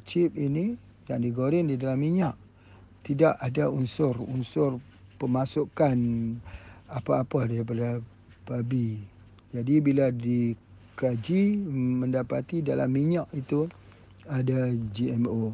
chip 0.01 0.33
ini 0.33 0.73
yang 1.05 1.21
digoreng 1.21 1.69
di 1.69 1.77
dalam 1.77 2.01
minyak. 2.01 2.33
Tidak 3.05 3.37
ada 3.37 3.69
unsur-unsur 3.69 4.81
pemasukan 5.21 5.97
apa-apa 6.89 7.45
daripada 7.45 8.01
babi. 8.49 8.97
Jadi 9.53 9.75
bila 9.77 10.09
dikaji 10.09 11.61
mendapati 12.01 12.65
dalam 12.65 12.89
minyak 12.89 13.29
itu 13.37 13.69
ada 14.25 14.73
GMO. 14.91 15.53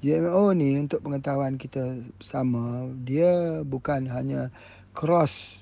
GMO 0.00 0.44
ni 0.56 0.80
untuk 0.80 1.04
pengetahuan 1.04 1.60
kita 1.60 2.00
sama, 2.24 2.88
dia 3.04 3.60
bukan 3.68 4.08
hanya 4.08 4.48
cross 4.96 5.59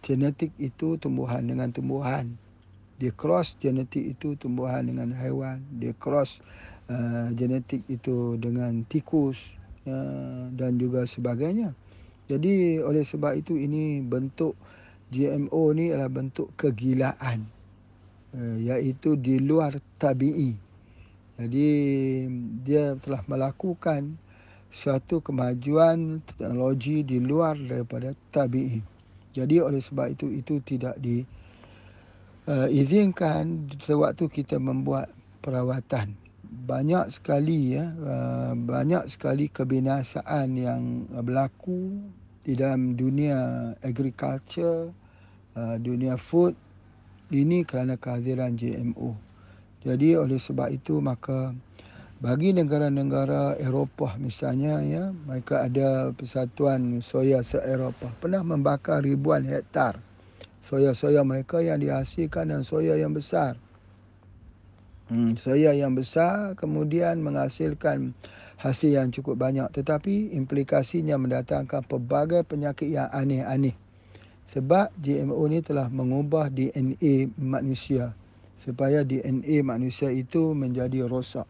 genetik 0.00 0.52
itu 0.56 0.96
tumbuhan 0.96 1.44
dengan 1.44 1.68
tumbuhan. 1.72 2.32
Dia 2.96 3.12
cross 3.12 3.60
genetik 3.60 4.16
itu 4.16 4.32
tumbuhan 4.40 4.88
dengan 4.88 5.12
haiwan. 5.12 5.60
Dia 5.76 5.92
cross 5.92 6.40
uh, 6.88 7.28
genetik 7.36 7.84
itu 7.92 8.40
dengan 8.40 8.88
tikus 8.88 9.36
uh, 9.84 10.48
dan 10.56 10.80
juga 10.80 11.04
sebagainya. 11.04 11.76
Jadi 12.26 12.80
oleh 12.80 13.04
sebab 13.04 13.36
itu 13.36 13.54
ini 13.54 14.00
bentuk 14.00 14.56
GMO 15.12 15.62
ni 15.76 15.92
adalah 15.92 16.08
bentuk 16.08 16.56
kegilaan. 16.56 17.44
Uh, 18.32 18.56
iaitu 18.64 19.20
di 19.20 19.38
luar 19.44 19.76
tabii. 20.00 20.56
Jadi 21.36 21.68
dia 22.64 22.96
telah 22.96 23.20
melakukan 23.28 24.16
suatu 24.72 25.20
kemajuan 25.20 26.24
teknologi 26.24 27.04
di 27.04 27.20
luar 27.20 27.60
daripada 27.60 28.16
tabi'i. 28.32 28.95
Jadi 29.36 29.60
oleh 29.60 29.84
sebab 29.84 30.16
itu 30.16 30.32
itu 30.32 30.64
tidak 30.64 30.96
diizinkan 32.48 33.68
uh, 33.68 33.76
sewaktu 33.84 34.32
kita 34.32 34.56
membuat 34.56 35.12
perawatan. 35.44 36.16
Banyak 36.64 37.12
sekali 37.12 37.76
ya, 37.76 37.92
uh, 38.00 38.56
banyak 38.56 39.12
sekali 39.12 39.52
kebinasaan 39.52 40.56
yang 40.56 41.04
berlaku 41.20 42.00
di 42.48 42.56
dalam 42.56 42.96
dunia 42.96 43.76
agriculture, 43.84 44.88
uh, 45.52 45.76
dunia 45.76 46.16
food 46.16 46.56
ini 47.28 47.60
kerana 47.60 48.00
kehadiran 48.00 48.56
GMO. 48.56 49.12
Jadi 49.84 50.16
oleh 50.16 50.40
sebab 50.40 50.72
itu 50.72 50.96
maka 51.04 51.52
bagi 52.16 52.56
negara-negara 52.56 53.60
Eropah 53.60 54.16
misalnya 54.16 54.80
ya 54.80 55.12
mereka 55.28 55.68
ada 55.68 56.16
persatuan 56.16 57.04
soya 57.04 57.44
se-Eropah 57.44 58.16
pernah 58.16 58.40
membakar 58.40 59.04
ribuan 59.04 59.44
hektar 59.44 60.00
soya-soya 60.66 61.22
mereka 61.22 61.62
yang 61.62 61.78
dihasilkan 61.78 62.50
dan 62.50 62.66
soya 62.66 62.98
yang 62.98 63.14
besar. 63.14 63.54
Hmm, 65.06 65.38
soya 65.38 65.70
yang 65.70 65.94
besar 65.94 66.58
kemudian 66.58 67.22
menghasilkan 67.22 68.10
hasil 68.58 68.98
yang 68.98 69.14
cukup 69.14 69.38
banyak 69.38 69.70
tetapi 69.70 70.34
implikasinya 70.34 71.14
mendatangkan 71.14 71.86
pelbagai 71.86 72.42
penyakit 72.42 72.90
yang 72.90 73.06
aneh-aneh. 73.14 73.78
Sebab 74.50 74.90
GMO 74.98 75.38
ini 75.46 75.62
telah 75.62 75.86
mengubah 75.86 76.50
DNA 76.50 77.30
manusia 77.38 78.10
supaya 78.58 79.06
DNA 79.06 79.62
manusia 79.62 80.10
itu 80.10 80.50
menjadi 80.56 81.06
rosak 81.06 81.46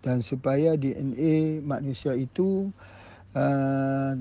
dan 0.00 0.24
supaya 0.24 0.76
DNA 0.76 1.60
manusia 1.60 2.16
itu 2.16 2.72
uh, 3.36 4.12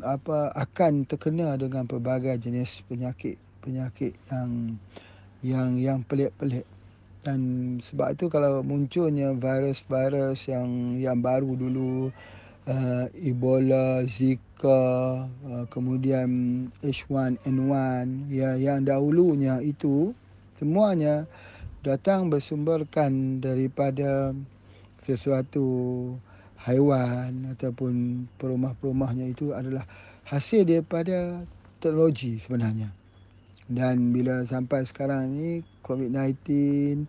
apa 0.00 0.38
akan 0.56 1.04
terkena 1.04 1.52
dengan 1.60 1.84
pelbagai 1.84 2.40
jenis 2.40 2.80
penyakit 2.88 3.36
penyakit 3.60 4.16
yang 4.32 4.80
yang 5.44 5.68
yang 5.76 5.98
pelik-pelik. 6.08 6.64
Dan 7.20 7.76
sebab 7.84 8.16
itu 8.16 8.32
kalau 8.32 8.64
munculnya 8.64 9.36
virus-virus 9.36 10.48
yang 10.48 10.96
yang 10.96 11.20
baru 11.20 11.52
dulu 11.52 12.08
uh, 12.64 13.06
Ebola, 13.12 14.00
Zika, 14.08 15.28
uh, 15.28 15.64
kemudian 15.68 16.28
H1N1 16.80 18.32
ya 18.32 18.56
yang 18.56 18.88
dahulunya 18.88 19.60
itu 19.60 20.16
semuanya 20.56 21.28
datang 21.84 22.32
bersumberkan 22.32 23.44
daripada 23.44 24.32
sesuatu 25.14 25.66
haiwan 26.60 27.56
ataupun 27.56 28.26
perumah-perumahnya 28.36 29.32
itu 29.32 29.56
adalah 29.56 29.88
hasil 30.28 30.68
daripada 30.68 31.42
teknologi 31.80 32.38
sebenarnya. 32.44 32.92
Dan 33.70 34.10
bila 34.10 34.42
sampai 34.44 34.82
sekarang 34.82 35.38
ni 35.38 35.62
COVID-19 35.86 37.06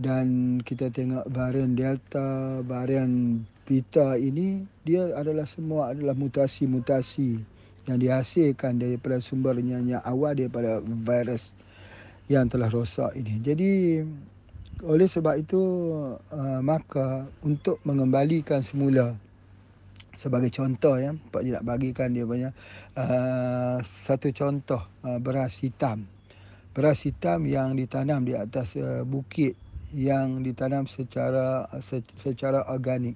dan 0.00 0.58
kita 0.60 0.92
tengok 0.92 1.24
varian 1.32 1.72
Delta, 1.72 2.60
varian 2.64 3.42
Beta 3.62 4.18
ini 4.18 4.66
dia 4.82 5.14
adalah 5.14 5.46
semua 5.46 5.94
adalah 5.94 6.12
mutasi-mutasi 6.18 7.38
yang 7.86 7.98
dihasilkan 7.98 8.78
daripada 8.78 9.22
sumbernya 9.22 9.78
yang 9.82 10.02
awal 10.02 10.34
daripada 10.34 10.82
virus 10.82 11.54
yang 12.26 12.46
telah 12.50 12.70
rosak 12.70 13.14
ini. 13.18 13.38
Jadi 13.42 13.70
oleh 14.82 15.06
sebab 15.06 15.38
itu 15.38 15.62
uh, 16.18 16.60
maka 16.60 17.30
untuk 17.46 17.78
mengembalikan 17.86 18.66
semula 18.66 19.14
sebagai 20.18 20.50
contoh 20.50 20.98
ya 20.98 21.14
Pak 21.14 21.42
nak 21.46 21.64
bagikan 21.66 22.10
dia 22.14 22.26
punya 22.26 22.50
uh, 22.98 23.78
satu 23.82 24.34
contoh 24.34 24.82
uh, 25.06 25.18
beras 25.22 25.58
hitam. 25.62 26.06
Beras 26.74 27.04
hitam 27.06 27.46
yang 27.46 27.78
ditanam 27.78 28.26
di 28.26 28.34
atas 28.34 28.74
uh, 28.74 29.06
bukit 29.06 29.54
yang 29.94 30.42
ditanam 30.42 30.88
secara 30.88 31.68
secara 32.18 32.66
organik. 32.66 33.14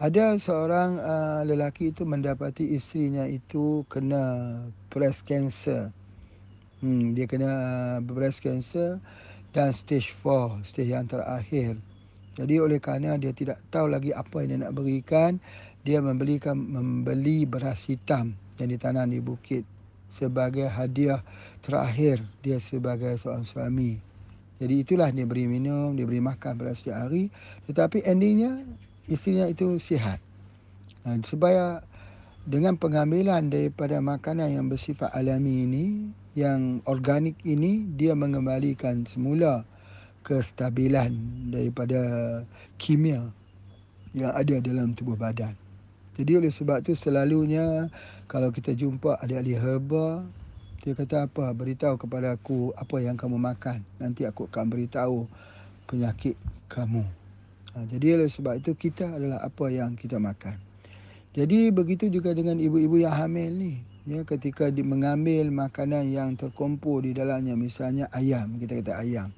Ada 0.00 0.40
seorang 0.40 0.96
uh, 0.96 1.40
lelaki 1.44 1.92
itu 1.92 2.08
mendapati 2.08 2.72
isterinya 2.72 3.28
itu 3.28 3.84
kena 3.92 4.56
breast 4.88 5.28
cancer. 5.28 5.92
Hmm, 6.80 7.12
dia 7.12 7.28
kena 7.28 7.52
uh, 7.52 7.96
breast 8.00 8.40
cancer 8.40 8.96
dan 9.50 9.74
stage 9.74 10.14
4, 10.22 10.62
stage 10.62 10.94
yang 10.94 11.06
terakhir. 11.10 11.78
Jadi 12.38 12.54
oleh 12.62 12.78
kerana 12.78 13.18
dia 13.18 13.34
tidak 13.34 13.58
tahu 13.74 13.90
lagi 13.90 14.14
apa 14.14 14.42
yang 14.42 14.48
dia 14.54 14.58
nak 14.64 14.74
berikan, 14.78 15.36
dia 15.82 15.98
membelikan 15.98 16.56
membeli 16.56 17.44
beras 17.44 17.84
hitam 17.88 18.36
yang 18.60 18.68
ditanam 18.70 19.08
di 19.10 19.18
bukit 19.18 19.64
sebagai 20.14 20.66
hadiah 20.66 21.22
terakhir 21.62 22.20
dia 22.44 22.58
sebagai 22.58 23.16
seorang 23.18 23.46
suami. 23.46 23.92
Jadi 24.60 24.74
itulah 24.84 25.08
dia 25.08 25.24
beri 25.24 25.48
minum, 25.48 25.96
dia 25.96 26.04
beri 26.04 26.20
makan 26.20 26.52
beras 26.60 26.84
setiap 26.84 27.08
hari. 27.08 27.32
Tetapi 27.64 28.04
endingnya 28.04 28.60
isterinya 29.08 29.48
itu 29.48 29.80
sihat. 29.80 30.20
Ha, 31.08 31.16
supaya 31.24 31.80
dengan 32.44 32.76
pengambilan 32.76 33.48
daripada 33.48 33.96
makanan 34.04 34.52
yang 34.52 34.68
bersifat 34.68 35.08
alami 35.16 35.64
ini, 35.64 35.86
yang 36.38 36.78
organik 36.86 37.34
ini 37.42 37.82
dia 37.98 38.14
mengembalikan 38.14 39.02
semula 39.06 39.66
kestabilan 40.22 41.10
daripada 41.50 42.00
kimia 42.78 43.26
yang 44.14 44.30
ada 44.34 44.62
dalam 44.62 44.94
tubuh 44.94 45.18
badan. 45.18 45.54
Jadi 46.14 46.36
oleh 46.36 46.52
sebab 46.52 46.84
tu 46.84 46.92
selalunya 46.92 47.88
kalau 48.28 48.52
kita 48.52 48.76
jumpa 48.76 49.18
ahli-ahli 49.22 49.56
herba 49.56 50.22
dia 50.80 50.96
kata 50.96 51.28
apa 51.28 51.52
beritahu 51.52 52.00
kepada 52.00 52.36
aku 52.36 52.72
apa 52.72 52.96
yang 53.04 53.16
kamu 53.16 53.36
makan 53.36 53.84
nanti 54.00 54.24
aku 54.24 54.48
akan 54.48 54.66
beritahu 54.68 55.28
penyakit 55.88 56.36
kamu. 56.70 57.04
Ha, 57.74 57.86
jadi 57.90 58.20
oleh 58.20 58.28
sebab 58.30 58.58
itu 58.58 58.74
kita 58.74 59.06
adalah 59.18 59.42
apa 59.42 59.70
yang 59.70 59.94
kita 59.94 60.18
makan. 60.18 60.58
Jadi 61.30 61.70
begitu 61.70 62.10
juga 62.10 62.34
dengan 62.34 62.58
ibu-ibu 62.58 62.98
yang 62.98 63.14
hamil 63.14 63.54
ni 63.54 63.74
ya 64.10 64.26
ketika 64.26 64.74
di, 64.74 64.82
mengambil 64.82 65.46
makanan 65.54 66.10
yang 66.10 66.34
terkumpul 66.34 66.98
di 66.98 67.14
dalamnya 67.14 67.54
misalnya 67.54 68.10
ayam 68.10 68.58
kita 68.58 68.82
kata 68.82 68.98
ayam. 68.98 69.30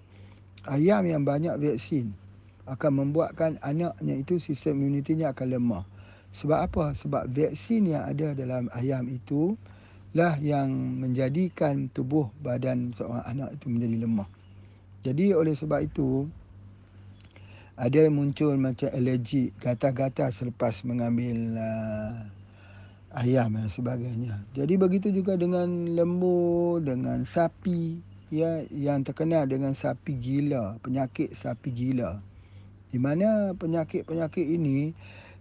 Ayam 0.65 1.05
yang 1.05 1.29
banyak 1.29 1.61
vaksin 1.61 2.17
akan 2.65 2.93
membuatkan 3.05 3.61
anaknya 3.61 4.17
itu 4.17 4.41
sistem 4.41 4.81
imunitinya 4.81 5.37
akan 5.37 5.49
lemah. 5.53 5.85
Sebab 6.33 6.59
apa? 6.73 6.85
Sebab 6.97 7.29
vaksin 7.29 7.93
yang 7.93 8.09
ada 8.09 8.33
dalam 8.33 8.73
ayam 8.73 9.13
itu 9.13 9.61
lah 10.17 10.41
yang 10.41 10.73
menjadikan 10.73 11.93
tubuh 11.93 12.33
badan 12.41 12.97
seorang 12.97 13.29
anak 13.29 13.61
itu 13.61 13.67
menjadi 13.69 13.97
lemah. 14.09 14.29
Jadi 15.05 15.37
oleh 15.37 15.53
sebab 15.53 15.85
itu 15.85 16.25
ada 17.77 18.09
muncul 18.09 18.57
macam 18.57 18.89
alergi 18.93 19.53
gatal-gatal 19.61 20.33
selepas 20.33 20.81
mengambil 20.85 21.61
uh, 21.61 22.25
ayam 23.13 23.57
dan 23.57 23.69
sebagainya. 23.69 24.35
Jadi 24.57 24.75
begitu 24.81 25.09
juga 25.13 25.37
dengan 25.37 25.69
lembu, 25.93 26.81
dengan 26.81 27.25
sapi 27.29 28.01
ya 28.33 28.65
yang 28.73 29.05
terkenal 29.05 29.45
dengan 29.45 29.77
sapi 29.77 30.17
gila, 30.17 30.81
penyakit 30.81 31.37
sapi 31.37 31.69
gila. 31.73 32.21
Di 32.93 33.01
mana 33.01 33.57
penyakit-penyakit 33.57 34.47
ini 34.49 34.93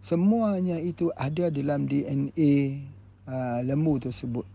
semuanya 0.04 0.80
itu 0.80 1.12
ada 1.16 1.52
dalam 1.52 1.88
DNA 1.88 2.54
uh, 3.28 3.60
lembu 3.64 4.00
tersebut. 4.00 4.48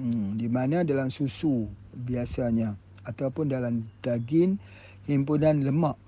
Hmm, 0.00 0.38
di 0.40 0.48
mana 0.48 0.82
dalam 0.82 1.12
susu 1.12 1.68
biasanya 1.92 2.74
ataupun 3.04 3.50
dalam 3.50 3.84
daging 4.00 4.56
himpunan 5.04 5.60
lemak 5.66 5.98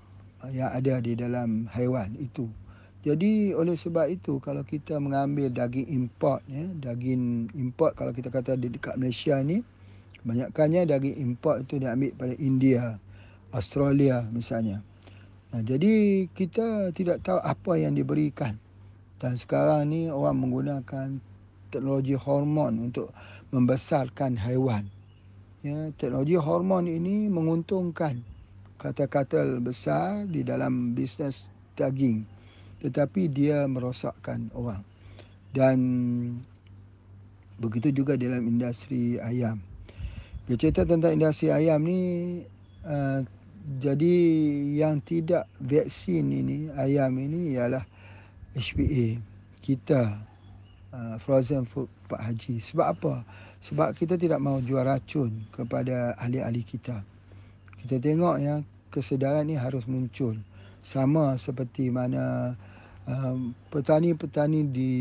yang 0.51 0.71
ada 0.71 0.99
di 0.99 1.15
dalam 1.15 1.69
haiwan 1.71 2.15
itu. 2.19 2.49
Jadi 3.03 3.51
oleh 3.51 3.75
sebab 3.75 4.07
itu 4.07 4.39
kalau 4.39 4.63
kita 4.63 4.95
mengambil 4.95 5.51
daging 5.51 5.91
import 5.91 6.39
ya, 6.47 6.63
daging 6.79 7.51
import 7.51 7.99
kalau 7.99 8.15
kita 8.15 8.31
kata 8.31 8.55
di 8.55 8.71
dekat 8.71 8.95
Malaysia 8.95 9.43
ni 9.43 9.59
kebanyakannya 10.23 10.87
daging 10.87 11.19
import 11.19 11.67
itu 11.67 11.83
diambil 11.83 12.15
pada 12.15 12.31
India, 12.39 12.95
Australia 13.51 14.23
misalnya. 14.31 14.79
Nah, 15.51 15.59
jadi 15.59 16.25
kita 16.31 16.95
tidak 16.95 17.27
tahu 17.27 17.43
apa 17.43 17.75
yang 17.75 17.99
diberikan. 17.99 18.55
Dan 19.19 19.35
sekarang 19.35 19.91
ni 19.91 20.07
orang 20.07 20.39
menggunakan 20.39 21.19
teknologi 21.75 22.15
hormon 22.15 22.87
untuk 22.87 23.11
membesarkan 23.51 24.39
haiwan. 24.39 24.87
Ya, 25.59 25.91
teknologi 25.99 26.39
hormon 26.39 26.87
ini 26.87 27.27
menguntungkan 27.27 28.23
kata-kata 28.79 29.59
besar 29.59 30.23
di 30.31 30.39
dalam 30.43 30.95
bisnes 30.95 31.51
daging 31.75 32.32
tetapi 32.83 33.31
dia 33.31 33.63
merosakkan 33.63 34.51
orang. 34.51 34.83
Dan 35.55 35.79
begitu 37.57 37.95
juga 37.95 38.19
dalam 38.19 38.43
industri 38.43 39.15
ayam. 39.23 39.63
Bila 40.43 40.59
cerita 40.59 40.83
tentang 40.83 41.15
industri 41.15 41.47
ayam 41.47 41.79
ni, 41.87 42.01
uh, 42.83 43.23
jadi 43.79 44.15
yang 44.75 44.99
tidak 45.07 45.47
vaksin 45.63 46.27
ini, 46.27 46.67
ayam 46.75 47.15
ini 47.15 47.55
ialah 47.55 47.87
HPA. 48.51 49.23
Kita, 49.63 50.19
uh, 50.91 51.15
frozen 51.23 51.63
food 51.63 51.87
Pak 52.11 52.19
Haji. 52.19 52.59
Sebab 52.59 52.87
apa? 52.99 53.23
Sebab 53.63 53.95
kita 53.95 54.19
tidak 54.19 54.43
mahu 54.43 54.59
jual 54.67 54.83
racun 54.83 55.47
kepada 55.55 56.19
ahli-ahli 56.19 56.67
kita. 56.67 56.99
Kita 57.79 57.95
tengok 58.03 58.35
ya, 58.43 58.59
kesedaran 58.91 59.47
ini 59.47 59.55
harus 59.55 59.87
muncul. 59.87 60.35
Sama 60.83 61.39
seperti 61.39 61.87
mana 61.87 62.59
Um, 63.03 63.51
petani-petani 63.67 64.63
di 64.71 64.91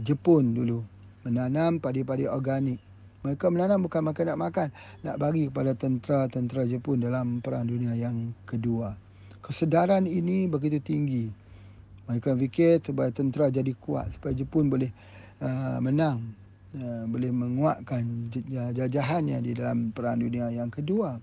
Jepun 0.00 0.56
dulu 0.56 0.80
menanam 1.28 1.76
padi-padi 1.76 2.24
organik. 2.24 2.80
Mereka 3.20 3.52
menanam 3.52 3.84
bukan 3.84 4.00
makan 4.00 4.24
nak 4.32 4.40
makan, 4.40 4.68
nak 5.04 5.16
bagi 5.20 5.52
kepada 5.52 5.76
tentera-tentera 5.76 6.64
Jepun 6.64 7.04
dalam 7.04 7.44
perang 7.44 7.68
dunia 7.68 7.92
yang 7.92 8.32
kedua. 8.48 8.96
Kesedaran 9.44 10.08
ini 10.08 10.48
begitu 10.48 10.80
tinggi. 10.80 11.28
Mereka 12.08 12.32
fikir 12.38 12.80
supaya 12.80 13.12
tentera 13.12 13.52
jadi 13.52 13.76
kuat 13.76 14.16
supaya 14.16 14.32
Jepun 14.32 14.70
boleh 14.70 14.88
uh, 15.42 15.82
menang, 15.82 16.22
uh, 16.80 17.04
boleh 17.10 17.28
menguatkan 17.28 18.32
jajahannya 18.72 19.42
di 19.44 19.52
dalam 19.52 19.92
perang 19.92 20.22
dunia 20.22 20.48
yang 20.48 20.72
kedua. 20.72 21.18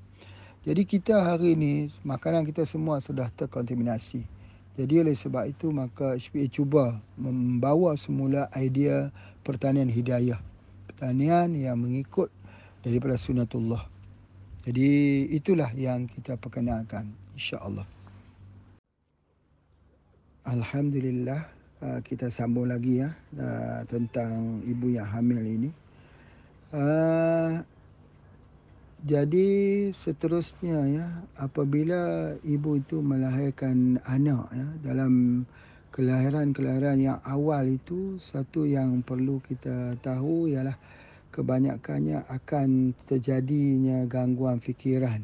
Jadi 0.67 0.85
kita 0.85 1.23
hari 1.23 1.57
ini 1.57 1.89
makanan 2.05 2.45
kita 2.45 2.67
semua 2.67 3.01
sudah 3.01 3.31
terkontaminasi. 3.33 4.42
Jadi 4.73 5.05
oleh 5.05 5.13
sebab 5.13 5.45
itu 5.45 5.69
maka 5.69 6.17
HPA 6.17 6.49
cuba 6.49 6.97
membawa 7.13 7.93
semula 7.93 8.49
idea 8.57 9.13
pertanian 9.45 9.85
hidayah. 9.85 10.41
Pertanian 10.89 11.53
yang 11.53 11.77
mengikut 11.77 12.33
daripada 12.81 13.13
sunatullah. 13.13 13.85
Jadi 14.65 14.89
itulah 15.29 15.69
yang 15.77 16.09
kita 16.09 16.39
perkenalkan 16.41 17.13
insya-Allah. 17.37 17.85
Alhamdulillah 20.43 21.41
uh, 21.85 21.99
kita 22.01 22.33
sambung 22.33 22.71
lagi 22.71 23.03
ya 23.03 23.13
uh, 23.37 23.85
tentang 23.85 24.63
ibu 24.65 24.89
yang 24.89 25.05
hamil 25.05 25.43
ini. 25.43 25.69
Jadi 29.03 29.91
seterusnya 29.91 30.79
ya 30.87 31.07
apabila 31.35 32.31
ibu 32.39 32.79
itu 32.79 33.03
melahirkan 33.03 33.99
anak 34.07 34.47
ya 34.55 34.67
dalam 34.79 35.43
kelahiran-kelahiran 35.91 37.03
yang 37.03 37.19
awal 37.27 37.67
itu 37.67 38.15
satu 38.23 38.63
yang 38.63 39.03
perlu 39.03 39.43
kita 39.43 39.99
tahu 39.99 40.47
ialah 40.47 40.79
kebanyakannya 41.35 42.23
akan 42.31 42.95
terjadinya 43.03 44.07
gangguan 44.07 44.63
fikiran 44.63 45.19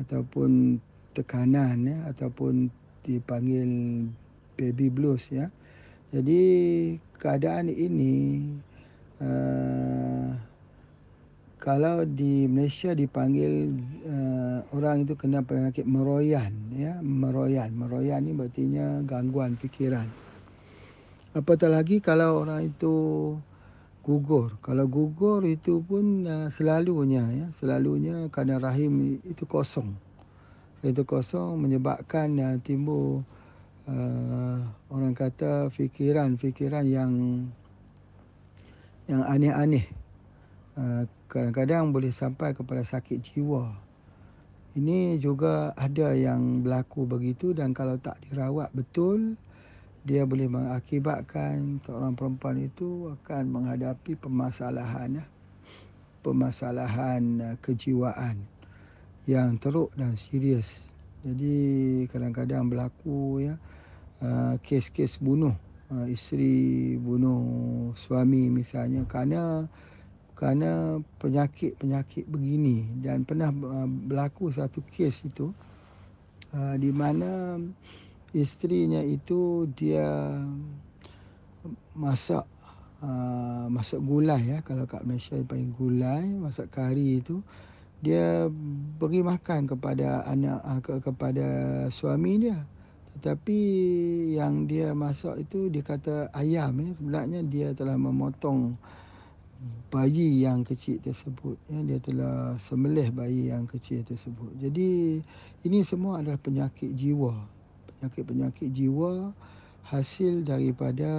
ataupun 0.00 0.80
tekanan 1.12 1.76
ya 1.84 1.98
ataupun 2.08 2.72
dipanggil 3.04 3.68
baby 4.56 4.88
blues 4.88 5.28
ya. 5.28 5.52
Jadi 6.08 6.40
keadaan 7.20 7.68
ini 7.68 8.48
uh, 9.20 10.51
kalau 11.62 12.02
di 12.02 12.50
Malaysia 12.50 12.90
dipanggil 12.90 13.70
uh, 14.02 14.66
orang 14.74 15.06
itu 15.06 15.14
kena 15.14 15.46
penyakit 15.46 15.86
meroyan 15.86 16.50
ya. 16.74 16.98
Meroyan. 16.98 17.70
Meroyan 17.70 18.26
ni 18.26 18.34
berartinya 18.34 18.98
gangguan 19.06 19.54
fikiran. 19.54 20.10
Apatah 21.38 21.70
lagi 21.70 22.02
kalau 22.02 22.42
orang 22.42 22.66
itu 22.66 22.94
gugur. 24.02 24.58
Kalau 24.58 24.90
gugur 24.90 25.46
itu 25.46 25.78
pun 25.86 26.26
uh, 26.26 26.50
selalunya 26.50 27.30
ya. 27.30 27.46
Selalunya 27.62 28.26
kerana 28.34 28.58
rahim 28.58 29.22
itu 29.22 29.46
kosong. 29.46 29.94
Itu 30.82 31.06
kosong 31.06 31.62
menyebabkan 31.62 32.42
uh, 32.42 32.58
timbul 32.58 33.22
uh, 33.86 34.58
orang 34.90 35.14
kata 35.14 35.70
fikiran-fikiran 35.70 36.90
yang 36.90 37.46
yang 39.06 39.22
aneh-aneh. 39.22 40.01
Uh, 40.72 41.04
kadang-kadang 41.28 41.92
boleh 41.92 42.08
sampai 42.08 42.56
kepada 42.56 42.80
sakit 42.80 43.20
jiwa. 43.20 43.76
Ini 44.72 45.20
juga 45.20 45.76
ada 45.76 46.16
yang 46.16 46.64
berlaku 46.64 47.04
begitu 47.04 47.52
dan 47.52 47.76
kalau 47.76 48.00
tak 48.00 48.16
dirawat 48.24 48.72
betul, 48.72 49.36
dia 50.08 50.24
boleh 50.24 50.48
mengakibatkan 50.48 51.76
seorang 51.84 52.16
perempuan 52.16 52.56
itu 52.56 53.12
akan 53.20 53.52
menghadapi 53.52 54.16
permasalahan 54.16 55.20
ya. 55.20 55.26
permasalahan 56.24 57.22
uh, 57.52 57.56
kejiwaan 57.60 58.40
yang 59.28 59.60
teruk 59.60 59.92
dan 59.92 60.16
serius. 60.16 60.88
Jadi 61.20 62.08
kadang-kadang 62.08 62.72
berlaku 62.72 63.44
ya 63.44 63.54
uh, 64.24 64.56
kes-kes 64.64 65.20
bunuh 65.20 65.52
uh, 65.92 66.06
isteri 66.08 66.96
bunuh 66.96 67.92
suami 67.94 68.48
misalnya 68.48 69.04
kerana 69.04 69.68
kerana 70.42 70.98
penyakit-penyakit 71.22 72.26
begini. 72.26 72.82
Dan 72.98 73.22
pernah 73.22 73.54
uh, 73.54 73.86
berlaku 73.86 74.50
satu 74.50 74.82
kes 74.90 75.22
itu 75.22 75.54
uh, 76.50 76.74
di 76.74 76.90
mana 76.90 77.62
isterinya 78.34 78.98
itu 79.06 79.70
dia 79.78 80.42
masak 81.94 82.42
uh, 83.06 83.70
masak 83.70 84.02
gulai 84.02 84.42
ya. 84.42 84.58
Kalau 84.66 84.82
kat 84.82 85.06
Malaysia 85.06 85.38
panggil 85.46 85.70
gulai 85.78 86.26
masak 86.26 86.74
kari 86.74 87.22
itu 87.22 87.38
dia 88.02 88.50
beri 88.98 89.22
makan 89.22 89.70
kepada 89.70 90.26
anak 90.26 90.58
uh, 90.58 90.80
ke, 90.82 90.92
kepada 91.06 91.48
suami 91.94 92.50
dia. 92.50 92.58
Tetapi 93.14 93.60
yang 94.34 94.66
dia 94.66 94.90
masak 94.90 95.46
itu 95.46 95.70
dia 95.70 95.86
kata 95.86 96.34
ayam 96.34 96.74
ya. 96.82 96.90
Sebenarnya 96.98 97.40
dia 97.46 97.68
telah 97.78 97.94
memotong 97.94 98.74
bayi 99.92 100.42
yang 100.42 100.64
kecil 100.64 100.98
tersebut. 100.98 101.60
Ya 101.68 101.78
dia 101.84 101.98
telah 102.00 102.56
sembelih 102.66 103.12
bayi 103.12 103.52
yang 103.52 103.68
kecil 103.68 104.02
tersebut. 104.02 104.56
Jadi 104.58 105.20
ini 105.62 105.78
semua 105.84 106.24
adalah 106.24 106.40
penyakit 106.40 106.92
jiwa. 106.96 107.36
Penyakit-penyakit 107.86 108.68
jiwa 108.72 109.30
hasil 109.82 110.46
daripada 110.46 111.10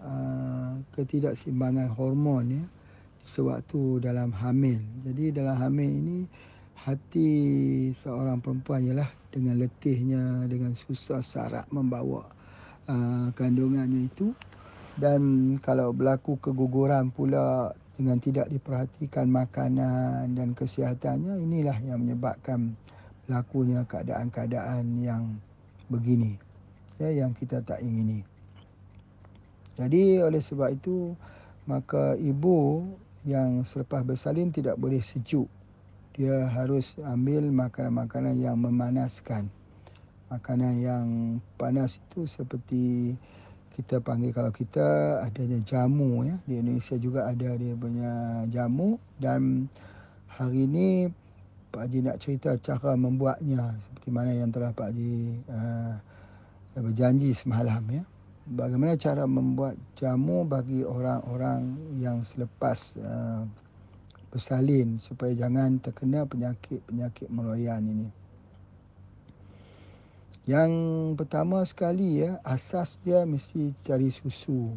uh, 0.00 0.72
ketidakseimbangan 0.96 1.92
hormon 1.94 2.62
ya 2.62 2.64
sewaktu 3.30 4.00
dalam 4.02 4.32
hamil. 4.32 4.80
Jadi 5.04 5.34
dalam 5.34 5.56
hamil 5.58 5.90
ini 5.90 6.18
hati 6.76 7.30
seorang 8.00 8.38
perempuan 8.38 8.86
ialah 8.86 9.10
dengan 9.32 9.58
letihnya, 9.58 10.46
dengan 10.46 10.72
susah 10.78 11.20
sarak 11.20 11.66
membawa 11.74 12.24
uh, 12.88 13.28
kandungannya 13.34 14.08
itu. 14.08 14.32
Dan 14.96 15.54
kalau 15.60 15.92
berlaku 15.92 16.40
keguguran 16.40 17.12
pula 17.12 17.68
dengan 17.96 18.20
tidak 18.20 18.52
diperhatikan 18.52 19.26
makanan 19.32 20.36
dan 20.36 20.52
kesihatannya 20.52 21.40
inilah 21.40 21.80
yang 21.80 22.04
menyebabkan 22.04 22.76
berlakunya 23.24 23.82
keadaan-keadaan 23.88 25.00
yang 25.00 25.40
begini 25.88 26.36
ya 27.00 27.08
yang 27.12 27.32
kita 27.32 27.64
tak 27.64 27.80
ingini. 27.80 28.24
Jadi 29.76 30.20
oleh 30.20 30.40
sebab 30.40 30.72
itu 30.72 31.12
maka 31.68 32.16
ibu 32.16 32.84
yang 33.26 33.60
selepas 33.66 34.06
bersalin 34.06 34.54
tidak 34.54 34.80
boleh 34.80 35.02
sejuk. 35.02 35.48
Dia 36.16 36.48
harus 36.48 36.96
ambil 37.04 37.44
makanan-makanan 37.52 38.40
yang 38.40 38.56
memanaskan. 38.56 39.52
Makanan 40.32 40.74
yang 40.80 41.06
panas 41.60 42.00
itu 42.00 42.24
seperti 42.24 43.12
kita 43.76 44.00
panggil 44.00 44.32
kalau 44.32 44.48
kita 44.48 45.20
adanya 45.20 45.60
jamu 45.68 46.24
ya. 46.24 46.36
Di 46.48 46.64
Indonesia 46.64 46.96
juga 46.96 47.28
ada 47.28 47.52
dia 47.60 47.76
punya 47.76 48.12
jamu 48.48 48.96
dan 49.20 49.68
hari 50.32 50.64
ini 50.64 51.12
Pak 51.68 51.84
Haji 51.84 51.98
nak 52.00 52.16
cerita 52.24 52.56
cara 52.56 52.96
membuatnya 52.96 53.76
seperti 53.84 54.08
mana 54.08 54.32
yang 54.32 54.48
telah 54.48 54.72
Pak 54.72 54.88
Haji 54.88 55.14
uh, 55.52 55.94
berjanji 56.80 57.36
semalam 57.36 57.84
ya 57.92 58.04
bagaimana 58.46 58.94
cara 58.94 59.26
membuat 59.26 59.74
jamu 59.98 60.46
bagi 60.46 60.86
orang-orang 60.86 61.74
yang 61.98 62.22
selepas 62.22 62.94
uh, 63.02 63.42
bersalin 64.30 65.02
supaya 65.02 65.34
jangan 65.34 65.82
terkena 65.82 66.22
penyakit-penyakit 66.22 67.26
meroyan 67.26 67.82
ini. 67.82 68.08
Yang 70.46 70.72
pertama 71.18 71.66
sekali 71.66 72.22
ya, 72.22 72.38
asas 72.46 73.02
dia 73.02 73.26
mesti 73.26 73.74
cari 73.82 74.14
susu. 74.14 74.72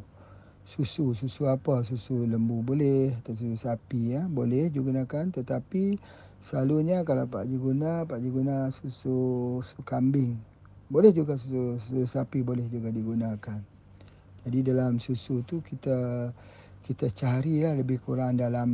Susu, 0.66 1.14
susu 1.14 1.46
apa? 1.46 1.86
Susu 1.86 2.26
lembu 2.26 2.66
boleh 2.66 3.14
atau 3.22 3.38
susu 3.38 3.58
sapi 3.58 4.18
ya, 4.18 4.26
boleh 4.26 4.74
juga 4.74 4.94
gunakan 5.06 5.30
tetapi 5.30 5.98
selalunya 6.42 7.06
kalau 7.06 7.30
Pak 7.30 7.46
Haji 7.46 7.58
guna, 7.58 8.06
Pak 8.10 8.18
Haji 8.18 8.30
guna 8.30 8.56
susu, 8.74 9.18
susu 9.62 9.82
kambing 9.86 10.38
boleh 10.90 11.14
juga 11.14 11.38
susu, 11.38 11.78
susu 11.86 12.06
sapi 12.10 12.42
boleh 12.42 12.66
juga 12.66 12.90
digunakan. 12.90 13.62
Jadi 14.42 14.60
dalam 14.66 14.98
susu 14.98 15.46
tu 15.46 15.62
kita 15.62 16.34
kita 16.82 17.14
cari 17.14 17.62
lah 17.62 17.78
lebih 17.78 18.02
kurang 18.02 18.42
dalam 18.42 18.70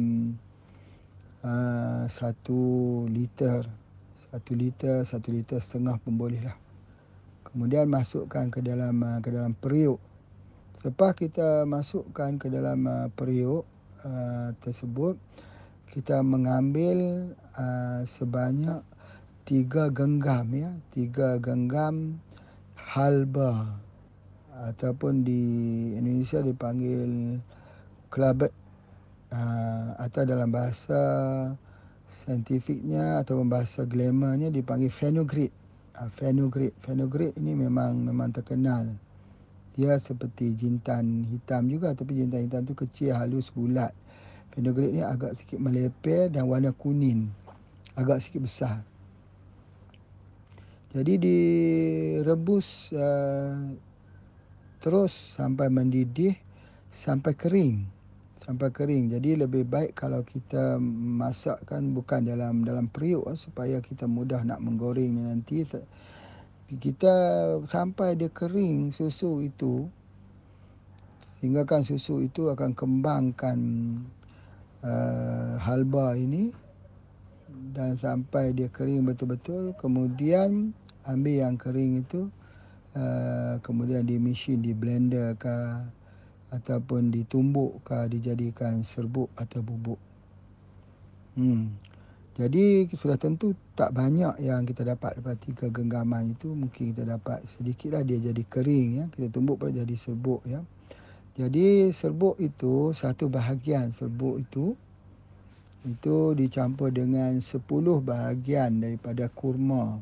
uh, 1.44 2.08
satu 2.08 3.04
liter, 3.12 3.68
satu 4.32 4.52
liter, 4.56 5.04
satu 5.04 5.28
liter 5.28 5.60
setengah 5.60 6.00
pun 6.00 6.16
boleh 6.16 6.40
lah. 6.40 6.65
Kemudian 7.56 7.88
masukkan 7.88 8.52
ke 8.52 8.60
dalam 8.60 9.00
uh, 9.00 9.24
ke 9.24 9.32
dalam 9.32 9.56
periuk. 9.56 9.96
Lepas 10.84 11.16
kita 11.16 11.64
masukkan 11.64 12.36
ke 12.36 12.52
dalam 12.52 12.84
uh, 12.84 13.08
periuk 13.16 13.64
uh, 14.04 14.52
tersebut, 14.60 15.16
kita 15.88 16.20
mengambil 16.20 17.32
uh, 17.56 18.04
sebanyak 18.04 18.84
tiga 19.48 19.88
genggam 19.88 20.52
ya. 20.52 20.76
Tiga 20.92 21.40
genggam 21.40 22.20
halba 22.76 23.80
ataupun 24.76 25.24
di 25.24 25.44
Indonesia 25.96 26.44
dipanggil 26.44 27.40
klabet 28.12 28.52
uh, 29.32 29.96
atau 29.96 30.28
dalam 30.28 30.52
bahasa 30.52 31.00
saintifiknya 32.28 33.24
atau 33.24 33.40
bahasa 33.48 33.88
glamournya 33.88 34.52
dipanggil 34.52 34.92
fenugreek 34.92 35.56
fenugreek. 36.12 36.76
Fenugreek 36.84 37.34
ini 37.40 37.56
memang 37.56 37.96
memang 38.04 38.32
terkenal. 38.36 38.88
Dia 39.76 40.00
seperti 40.00 40.56
jintan 40.56 41.28
hitam 41.28 41.68
juga 41.68 41.92
tapi 41.92 42.16
jintan 42.20 42.48
hitam 42.48 42.64
tu 42.64 42.76
kecil 42.76 43.16
halus 43.16 43.52
bulat. 43.52 43.92
Fenugreek 44.56 44.92
ni 44.96 45.02
agak 45.04 45.36
sikit 45.36 45.60
melepeh 45.60 46.32
dan 46.32 46.48
warna 46.48 46.72
kuning. 46.76 47.28
Agak 47.96 48.24
sikit 48.24 48.44
besar. 48.44 48.84
Jadi 50.96 51.20
direbus 51.20 52.88
uh, 52.96 53.76
terus 54.80 55.12
sampai 55.36 55.68
mendidih 55.68 56.40
sampai 56.96 57.36
kering. 57.36 57.95
Sampai 58.46 58.70
kering. 58.70 59.10
Jadi 59.10 59.42
lebih 59.42 59.66
baik 59.66 59.98
kalau 59.98 60.22
kita 60.22 60.78
masakkan 61.18 61.98
bukan 61.98 62.30
dalam 62.30 62.62
dalam 62.62 62.86
periuk 62.94 63.26
uh, 63.26 63.34
supaya 63.34 63.82
kita 63.82 64.06
mudah 64.06 64.46
nak 64.46 64.62
menggorengnya 64.62 65.34
nanti. 65.34 65.66
Kita 66.66 67.14
sampai 67.66 68.14
dia 68.14 68.30
kering 68.30 68.94
susu 68.94 69.42
itu 69.42 69.90
sehingga 71.42 71.62
kan 71.62 71.86
susu 71.86 72.26
itu 72.26 72.50
akan 72.50 72.74
kembangkan 72.74 73.60
uh, 74.82 75.62
halba 75.62 76.18
ini 76.18 76.50
dan 77.78 77.98
sampai 78.02 78.50
dia 78.56 78.66
kering 78.66 79.06
betul-betul 79.06 79.78
kemudian 79.78 80.74
ambil 81.06 81.36
yang 81.46 81.56
kering 81.60 82.02
itu 82.02 82.34
uh, 82.98 83.62
kemudian 83.62 84.10
di 84.10 84.18
mesin 84.18 84.64
di 84.66 84.74
blender 84.74 85.38
ke 85.38 85.54
ataupun 86.56 87.12
ditumbuk 87.12 87.84
ke 87.84 88.08
dijadikan 88.08 88.82
serbuk 88.88 89.28
atau 89.36 89.60
bubuk. 89.60 90.00
Hmm. 91.36 91.76
Jadi 92.36 92.92
sudah 92.92 93.16
tentu 93.16 93.56
tak 93.80 93.96
banyak 93.96 94.44
yang 94.44 94.68
kita 94.68 94.84
dapat 94.84 95.16
daripada 95.16 95.40
tiga 95.40 95.68
genggaman 95.72 96.36
itu. 96.36 96.52
Mungkin 96.52 96.92
kita 96.92 97.08
dapat 97.08 97.44
sedikit 97.48 97.96
lah 97.96 98.04
dia 98.04 98.20
jadi 98.20 98.44
kering 98.44 98.88
ya. 99.00 99.06
Kita 99.08 99.28
tumbuk 99.32 99.64
pada 99.64 99.72
jadi 99.72 99.96
serbuk 99.96 100.44
ya. 100.44 100.60
Jadi 101.36 101.92
serbuk 101.92 102.40
itu 102.40 102.96
satu 102.96 103.28
bahagian 103.28 103.92
serbuk 103.96 104.40
itu 104.40 104.76
itu 105.86 106.34
dicampur 106.34 106.90
dengan 106.90 107.40
sepuluh 107.40 108.00
bahagian 108.04 108.84
daripada 108.84 109.32
kurma. 109.32 110.00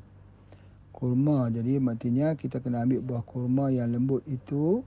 Kurma 0.93 1.53
jadi 1.53 1.81
maksudnya 1.81 2.33
kita 2.33 2.61
kena 2.61 2.85
ambil 2.85 3.01
buah 3.01 3.23
kurma 3.25 3.69
yang 3.69 3.93
lembut 3.93 4.21
itu 4.29 4.85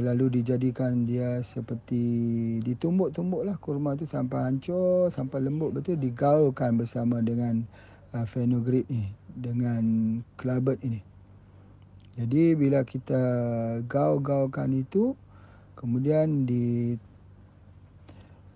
lalu 0.00 0.40
dijadikan 0.40 1.04
dia 1.04 1.44
seperti 1.44 2.00
ditumbuk-tumbuklah 2.64 3.60
kurma 3.60 3.92
tu 3.92 4.08
sampai 4.08 4.48
hancur 4.48 5.12
sampai 5.12 5.44
lembut. 5.44 5.76
Betul? 5.76 6.00
Digaulkan 6.00 6.80
bersama 6.80 7.20
dengan 7.20 7.60
uh, 8.16 8.24
fenugreek 8.24 8.88
ni 8.88 9.12
dengan 9.36 9.82
kelabet 10.40 10.80
ini. 10.80 11.04
Jadi 12.16 12.56
bila 12.56 12.84
kita 12.84 13.20
gaul-gaulkan 13.88 14.80
itu 14.80 15.16
kemudian 15.76 16.44
di 16.44 16.96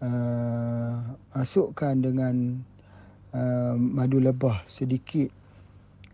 uh, 0.05 1.01
masukkan 1.33 1.96
dengan 1.96 2.61
uh, 3.33 3.77
madu 3.77 4.20
lebah 4.20 4.64
sedikit 4.68 5.33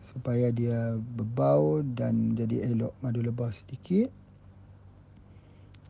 supaya 0.03 0.51
dia 0.55 0.95
berbau 0.99 1.83
dan 1.95 2.35
jadi 2.39 2.75
elok 2.75 2.95
madu 3.03 3.23
lebah 3.23 3.51
sedikit 3.51 4.22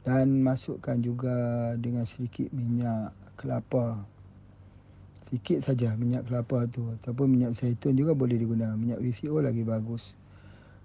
dan 0.03 0.43
masukkan 0.43 0.99
juga 0.99 1.35
dengan 1.79 2.03
sedikit 2.03 2.51
minyak 2.51 3.15
kelapa. 3.39 4.03
Sikit 5.31 5.65
saja 5.65 5.95
minyak 5.95 6.27
kelapa 6.27 6.67
tu. 6.69 6.91
Ataupun 7.01 7.31
minyak 7.31 7.55
zaitun 7.55 7.95
juga 7.95 8.13
boleh 8.13 8.37
digunakan 8.37 8.75
minyak 8.75 8.99
VCO 8.99 9.39
lagi 9.39 9.63
bagus. 9.63 10.13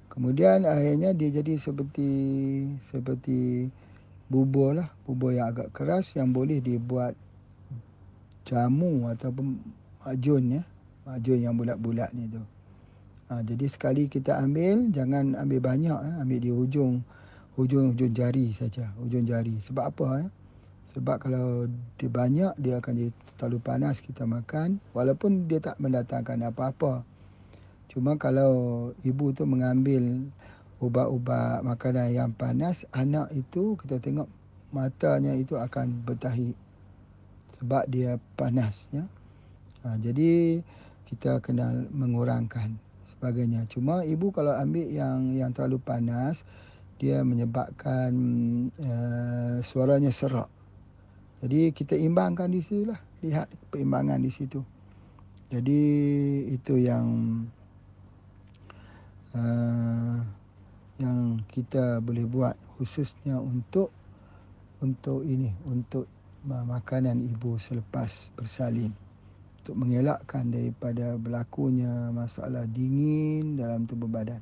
Kemudian 0.07 0.63
akhirnya 0.65 1.11
dia 1.17 1.29
jadi 1.33 1.57
seperti 1.57 2.09
seperti 2.87 3.67
bubur 4.29 4.77
lah. 4.77 4.89
Bubur 5.03 5.33
yang 5.33 5.49
agak 5.49 5.73
keras 5.73 6.13
yang 6.13 6.29
boleh 6.29 6.61
dibuat 6.61 7.17
jamu 8.45 9.09
ataupun 9.09 9.57
majun 10.05 10.61
ya. 10.61 10.63
Majun 11.09 11.39
yang 11.41 11.57
bulat-bulat 11.57 12.13
ni 12.13 12.29
tu. 12.29 12.41
Ha, 13.27 13.43
jadi 13.43 13.67
sekali 13.67 14.07
kita 14.07 14.39
ambil 14.39 14.87
jangan 14.95 15.35
ambil 15.35 15.59
banyak 15.59 15.99
eh. 15.99 16.15
ambil 16.23 16.39
di 16.39 16.47
hujung 16.47 17.03
hujung-hujung 17.57 18.13
jari 18.13 18.53
saja, 18.53 18.93
hujung 19.01 19.25
jari. 19.25 19.57
Sebab 19.65 19.83
apa? 19.89 20.07
Eh? 20.23 20.29
Sebab 20.93 21.17
kalau 21.17 21.65
dia 21.97 22.09
banyak, 22.09 22.53
dia 22.61 22.77
akan 22.77 22.93
jadi 22.93 23.11
terlalu 23.37 23.59
panas 23.61 23.97
kita 24.01 24.23
makan. 24.23 24.77
Walaupun 24.93 25.49
dia 25.49 25.61
tak 25.61 25.81
mendatangkan 25.81 26.53
apa-apa. 26.53 27.01
Cuma 27.89 28.13
kalau 28.17 28.93
ibu 29.01 29.33
tu 29.33 29.45
mengambil 29.49 30.29
ubat-ubat 30.77 31.65
makanan 31.65 32.13
yang 32.13 32.29
panas, 32.33 32.85
anak 32.93 33.33
itu 33.33 33.73
kita 33.81 33.97
tengok 33.97 34.29
matanya 34.69 35.33
itu 35.33 35.57
akan 35.57 36.05
bertahi. 36.05 36.53
Sebab 37.57 37.89
dia 37.89 38.21
panas. 38.37 38.85
Ya? 38.93 39.05
Ha, 39.81 39.97
jadi 39.97 40.61
kita 41.09 41.41
kena 41.41 41.89
mengurangkan 41.89 42.77
sebagainya. 43.17 43.65
Cuma 43.69 44.05
ibu 44.05 44.29
kalau 44.29 44.53
ambil 44.53 44.85
yang 44.93 45.33
yang 45.33 45.49
terlalu 45.49 45.81
panas, 45.81 46.45
dia 46.97 47.21
menyebabkan 47.21 48.11
uh, 48.77 49.57
suaranya 49.61 50.09
serak. 50.09 50.49
Jadi 51.41 51.69
kita 51.73 51.93
imbangkan 51.93 52.49
di 52.49 52.61
situ 52.65 52.89
lah. 52.89 52.99
Lihat 53.21 53.47
peimbangan 53.69 54.21
di 54.21 54.31
situ. 54.33 54.61
Jadi 55.47 55.81
itu 56.51 56.73
yang 56.75 57.07
uh, 59.37 60.17
yang 60.97 61.39
kita 61.53 62.01
boleh 62.01 62.25
buat 62.25 62.55
khususnya 62.77 63.37
untuk 63.37 63.93
untuk 64.81 65.21
ini 65.25 65.53
untuk 65.65 66.09
makanan 66.45 67.21
ibu 67.25 67.57
selepas 67.57 68.31
bersalin 68.37 68.93
untuk 69.67 69.83
mengelakkan 69.83 70.47
daripada 70.47 71.19
berlakunya 71.19 72.07
masalah 72.15 72.63
dingin 72.71 73.59
dalam 73.59 73.83
tubuh 73.83 74.07
badan. 74.07 74.39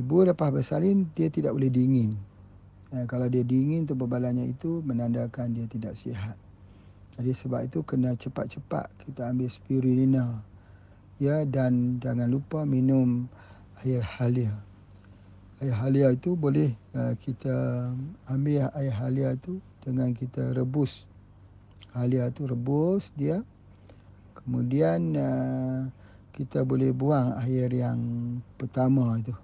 Ibu 0.00 0.32
lepas 0.32 0.48
bersalin 0.48 1.12
dia 1.12 1.28
tidak 1.28 1.52
boleh 1.52 1.68
dingin. 1.68 2.16
Eh, 2.96 3.04
kalau 3.04 3.28
dia 3.28 3.44
dingin 3.44 3.84
tu 3.84 3.92
bebalannya 3.92 4.48
itu 4.48 4.80
menandakan 4.80 5.52
dia 5.52 5.68
tidak 5.68 5.92
sihat. 5.92 6.40
Jadi 7.20 7.36
sebab 7.36 7.68
itu 7.68 7.84
kena 7.84 8.16
cepat-cepat 8.16 8.88
kita 9.04 9.28
ambil 9.28 9.52
spirulina. 9.52 10.40
Ya 11.20 11.44
dan 11.44 12.00
jangan 12.00 12.32
lupa 12.32 12.64
minum 12.64 13.28
air 13.84 14.00
halia. 14.00 14.56
Air 15.60 15.76
halia 15.76 16.16
itu 16.16 16.32
boleh 16.32 16.72
uh, 16.96 17.12
kita 17.20 17.92
ambil 18.32 18.72
air 18.72 18.94
halia 18.96 19.36
itu 19.36 19.60
dengan 19.84 20.16
kita 20.16 20.56
rebus. 20.56 21.04
Halia 21.92 22.32
itu 22.32 22.48
rebus 22.48 23.12
dia. 23.20 23.44
Kemudian 24.32 25.12
uh, 25.12 25.84
kita 26.32 26.64
boleh 26.64 26.88
buang 26.96 27.36
air 27.44 27.68
yang 27.68 28.00
pertama 28.56 29.20
itu 29.20 29.36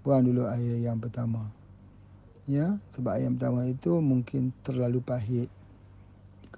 buang 0.00 0.24
dulu 0.24 0.48
air 0.48 0.80
yang 0.80 0.96
pertama. 0.96 1.44
Ya, 2.48 2.80
sebab 2.96 3.20
air 3.20 3.28
yang 3.28 3.36
pertama 3.36 3.68
itu 3.68 4.00
mungkin 4.00 4.50
terlalu 4.64 5.04
pahit. 5.04 5.48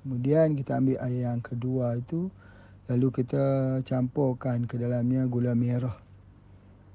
Kemudian 0.02 0.58
kita 0.58 0.78
ambil 0.78 0.98
air 1.04 1.30
yang 1.30 1.42
kedua 1.42 1.98
itu 1.98 2.30
lalu 2.90 3.08
kita 3.22 3.78
campurkan 3.86 4.66
ke 4.66 4.78
dalamnya 4.78 5.26
gula 5.26 5.54
merah. 5.54 5.94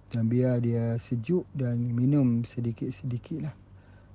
Dan 0.07 0.31
biar 0.31 0.63
dia 0.63 0.95
sejuk 1.03 1.43
dan 1.51 1.79
minum 1.83 2.47
sedikit-sedikit 2.47 3.43
lah. 3.43 3.55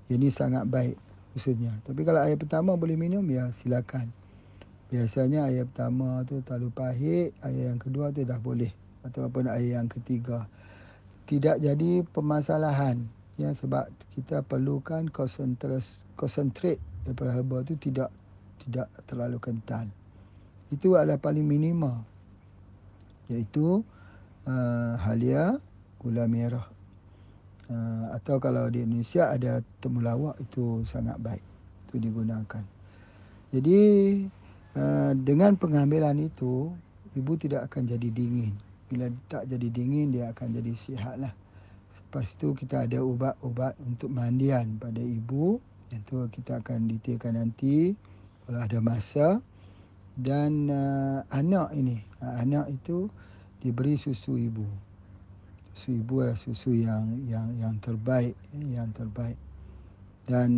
Ini 0.09 0.33
sangat 0.33 0.65
baik 0.69 0.97
khususnya. 1.37 1.73
Tapi 1.85 2.05
kalau 2.05 2.21
air 2.25 2.37
pertama 2.37 2.77
boleh 2.77 2.97
minum, 2.97 3.25
ya 3.29 3.53
silakan. 3.61 4.09
Biasanya 4.93 5.49
air 5.49 5.65
pertama 5.69 6.21
tu 6.29 6.41
terlalu 6.45 6.69
pahit, 6.73 7.33
air 7.41 7.73
yang 7.73 7.81
kedua 7.81 8.13
tu 8.13 8.25
dah 8.25 8.41
boleh. 8.41 8.73
Ataupun 9.05 9.49
air 9.49 9.81
yang 9.81 9.89
ketiga 9.89 10.49
tidak 11.33 11.65
jadi 11.65 12.05
permasalahan 12.13 13.09
ya 13.41 13.57
sebab 13.57 13.89
kita 14.13 14.45
perlukan 14.45 15.09
konsentrate 15.09 16.77
daripada 17.09 17.33
herba 17.33 17.65
itu 17.65 17.73
tidak 17.81 18.13
tidak 18.61 18.93
terlalu 19.09 19.41
kental. 19.41 19.89
Itu 20.69 21.01
adalah 21.01 21.17
paling 21.17 21.49
minima. 21.49 22.05
Iaitu 23.33 23.81
uh, 24.45 24.93
halia 25.01 25.57
gula 26.05 26.29
merah. 26.29 26.69
Uh, 27.73 28.13
atau 28.13 28.37
kalau 28.37 28.69
di 28.69 28.85
Indonesia 28.85 29.33
ada 29.33 29.65
temulawak 29.81 30.37
itu 30.37 30.85
sangat 30.85 31.17
baik. 31.17 31.41
Itu 31.89 31.97
digunakan. 31.97 32.65
Jadi 33.57 33.81
uh, 34.77 35.17
dengan 35.17 35.57
pengambilan 35.57 36.29
itu 36.29 36.69
ibu 37.17 37.33
tidak 37.41 37.73
akan 37.73 37.89
jadi 37.89 38.09
dingin 38.13 38.72
bila 38.93 39.09
tak 39.33 39.49
jadi 39.49 39.73
dingin 39.73 40.13
dia 40.13 40.29
akan 40.37 40.53
jadi 40.53 40.73
sihat 40.77 41.17
lah. 41.17 41.33
Lepas 41.97 42.37
tu 42.37 42.53
kita 42.53 42.85
ada 42.85 43.01
ubat-ubat 43.01 43.73
untuk 43.89 44.13
mandian 44.13 44.77
pada 44.77 45.01
ibu. 45.01 45.57
Yang 45.89 46.29
kita 46.29 46.61
akan 46.61 46.93
detailkan 46.93 47.41
nanti 47.41 47.97
kalau 48.45 48.61
ada 48.61 48.79
masa. 48.85 49.41
Dan 50.13 50.69
uh, 50.69 51.25
anak 51.33 51.73
ini, 51.73 51.97
uh, 52.21 52.37
anak 52.37 52.69
itu 52.69 53.09
diberi 53.65 53.97
susu 53.97 54.37
ibu. 54.37 54.69
Susu 55.73 56.05
ibu 56.05 56.21
adalah 56.21 56.37
susu 56.37 56.77
yang 56.77 57.25
yang 57.25 57.49
yang 57.57 57.81
terbaik, 57.81 58.37
yang 58.53 58.93
terbaik. 58.93 59.41
Dan 60.29 60.53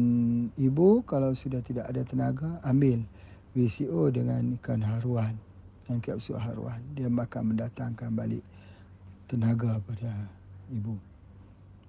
ibu 0.59 1.07
kalau 1.07 1.39
sudah 1.39 1.63
tidak 1.63 1.87
ada 1.87 2.03
tenaga, 2.03 2.59
ambil 2.67 2.99
VCO 3.55 4.11
dengan 4.11 4.59
ikan 4.59 4.83
haruan 4.83 5.39
yang 5.89 6.01
kapsul 6.01 6.41
haruan 6.41 6.81
dia 6.97 7.09
akan 7.09 7.43
mendatangkan 7.53 8.11
balik 8.17 8.45
tenaga 9.29 9.81
pada 9.85 10.13
ibu. 10.73 10.97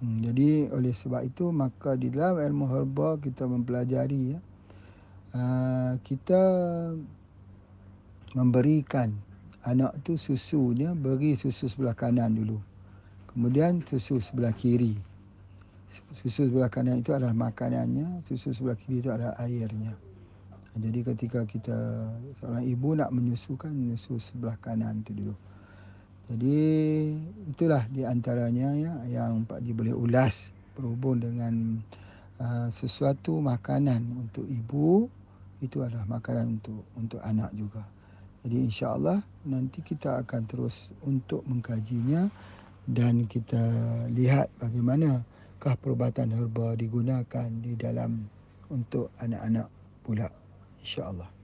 Hmm, 0.04 0.20
jadi 0.20 0.68
oleh 0.76 0.92
sebab 0.92 1.24
itu 1.24 1.56
maka 1.56 1.96
di 1.96 2.12
dalam 2.12 2.44
ilmu 2.44 2.68
herba 2.68 3.16
kita 3.16 3.48
mempelajari 3.48 4.36
ya 4.36 4.40
uh, 5.36 5.94
kita 6.04 6.44
memberikan 8.36 9.16
anak 9.64 9.96
tu 10.04 10.20
susunya 10.20 10.92
beri 10.92 11.40
susu 11.40 11.72
sebelah 11.72 11.96
kanan 11.96 12.36
dulu. 12.36 12.60
Kemudian 13.32 13.84
susu 13.88 14.20
sebelah 14.20 14.56
kiri. 14.56 14.96
Susu 16.20 16.52
sebelah 16.52 16.68
kanan 16.68 17.00
itu 17.00 17.16
adalah 17.16 17.36
makanannya, 17.36 18.24
susu 18.28 18.52
sebelah 18.52 18.76
kiri 18.76 19.00
itu 19.00 19.10
adalah 19.12 19.36
airnya. 19.40 19.96
Jadi 20.76 21.08
ketika 21.08 21.48
kita 21.48 22.12
seorang 22.36 22.68
ibu 22.68 23.00
nak 23.00 23.16
menyusukan 23.16 23.72
menyusu 23.72 24.20
sebelah 24.20 24.60
kanan 24.60 25.00
tu 25.08 25.16
dulu. 25.16 25.32
Jadi 26.28 26.60
itulah 27.48 27.88
di 27.88 28.04
antaranya 28.04 28.76
ya 28.76 28.94
yang 29.08 29.48
Pak 29.48 29.64
Ji 29.64 29.72
boleh 29.72 29.96
ulas 29.96 30.52
berhubung 30.76 31.24
dengan 31.24 31.80
uh, 32.44 32.68
sesuatu 32.76 33.40
makanan 33.40 34.04
untuk 34.28 34.44
ibu 34.52 35.08
itu 35.64 35.80
adalah 35.80 36.04
makanan 36.12 36.60
untuk 36.60 36.84
untuk 37.00 37.24
anak 37.24 37.56
juga. 37.56 37.88
Jadi 38.44 38.68
insya-Allah 38.68 39.24
nanti 39.48 39.80
kita 39.80 40.28
akan 40.28 40.42
terus 40.44 40.92
untuk 41.08 41.48
mengkajinya 41.48 42.28
dan 42.84 43.32
kita 43.32 43.64
lihat 44.12 44.52
bagaimanakah 44.60 45.74
perubatan 45.80 46.36
herba 46.36 46.76
digunakan 46.76 47.48
di 47.64 47.80
dalam 47.80 48.28
untuk 48.68 49.16
anak-anak 49.24 49.72
pula 50.04 50.45
insya-Allah. 50.86 51.35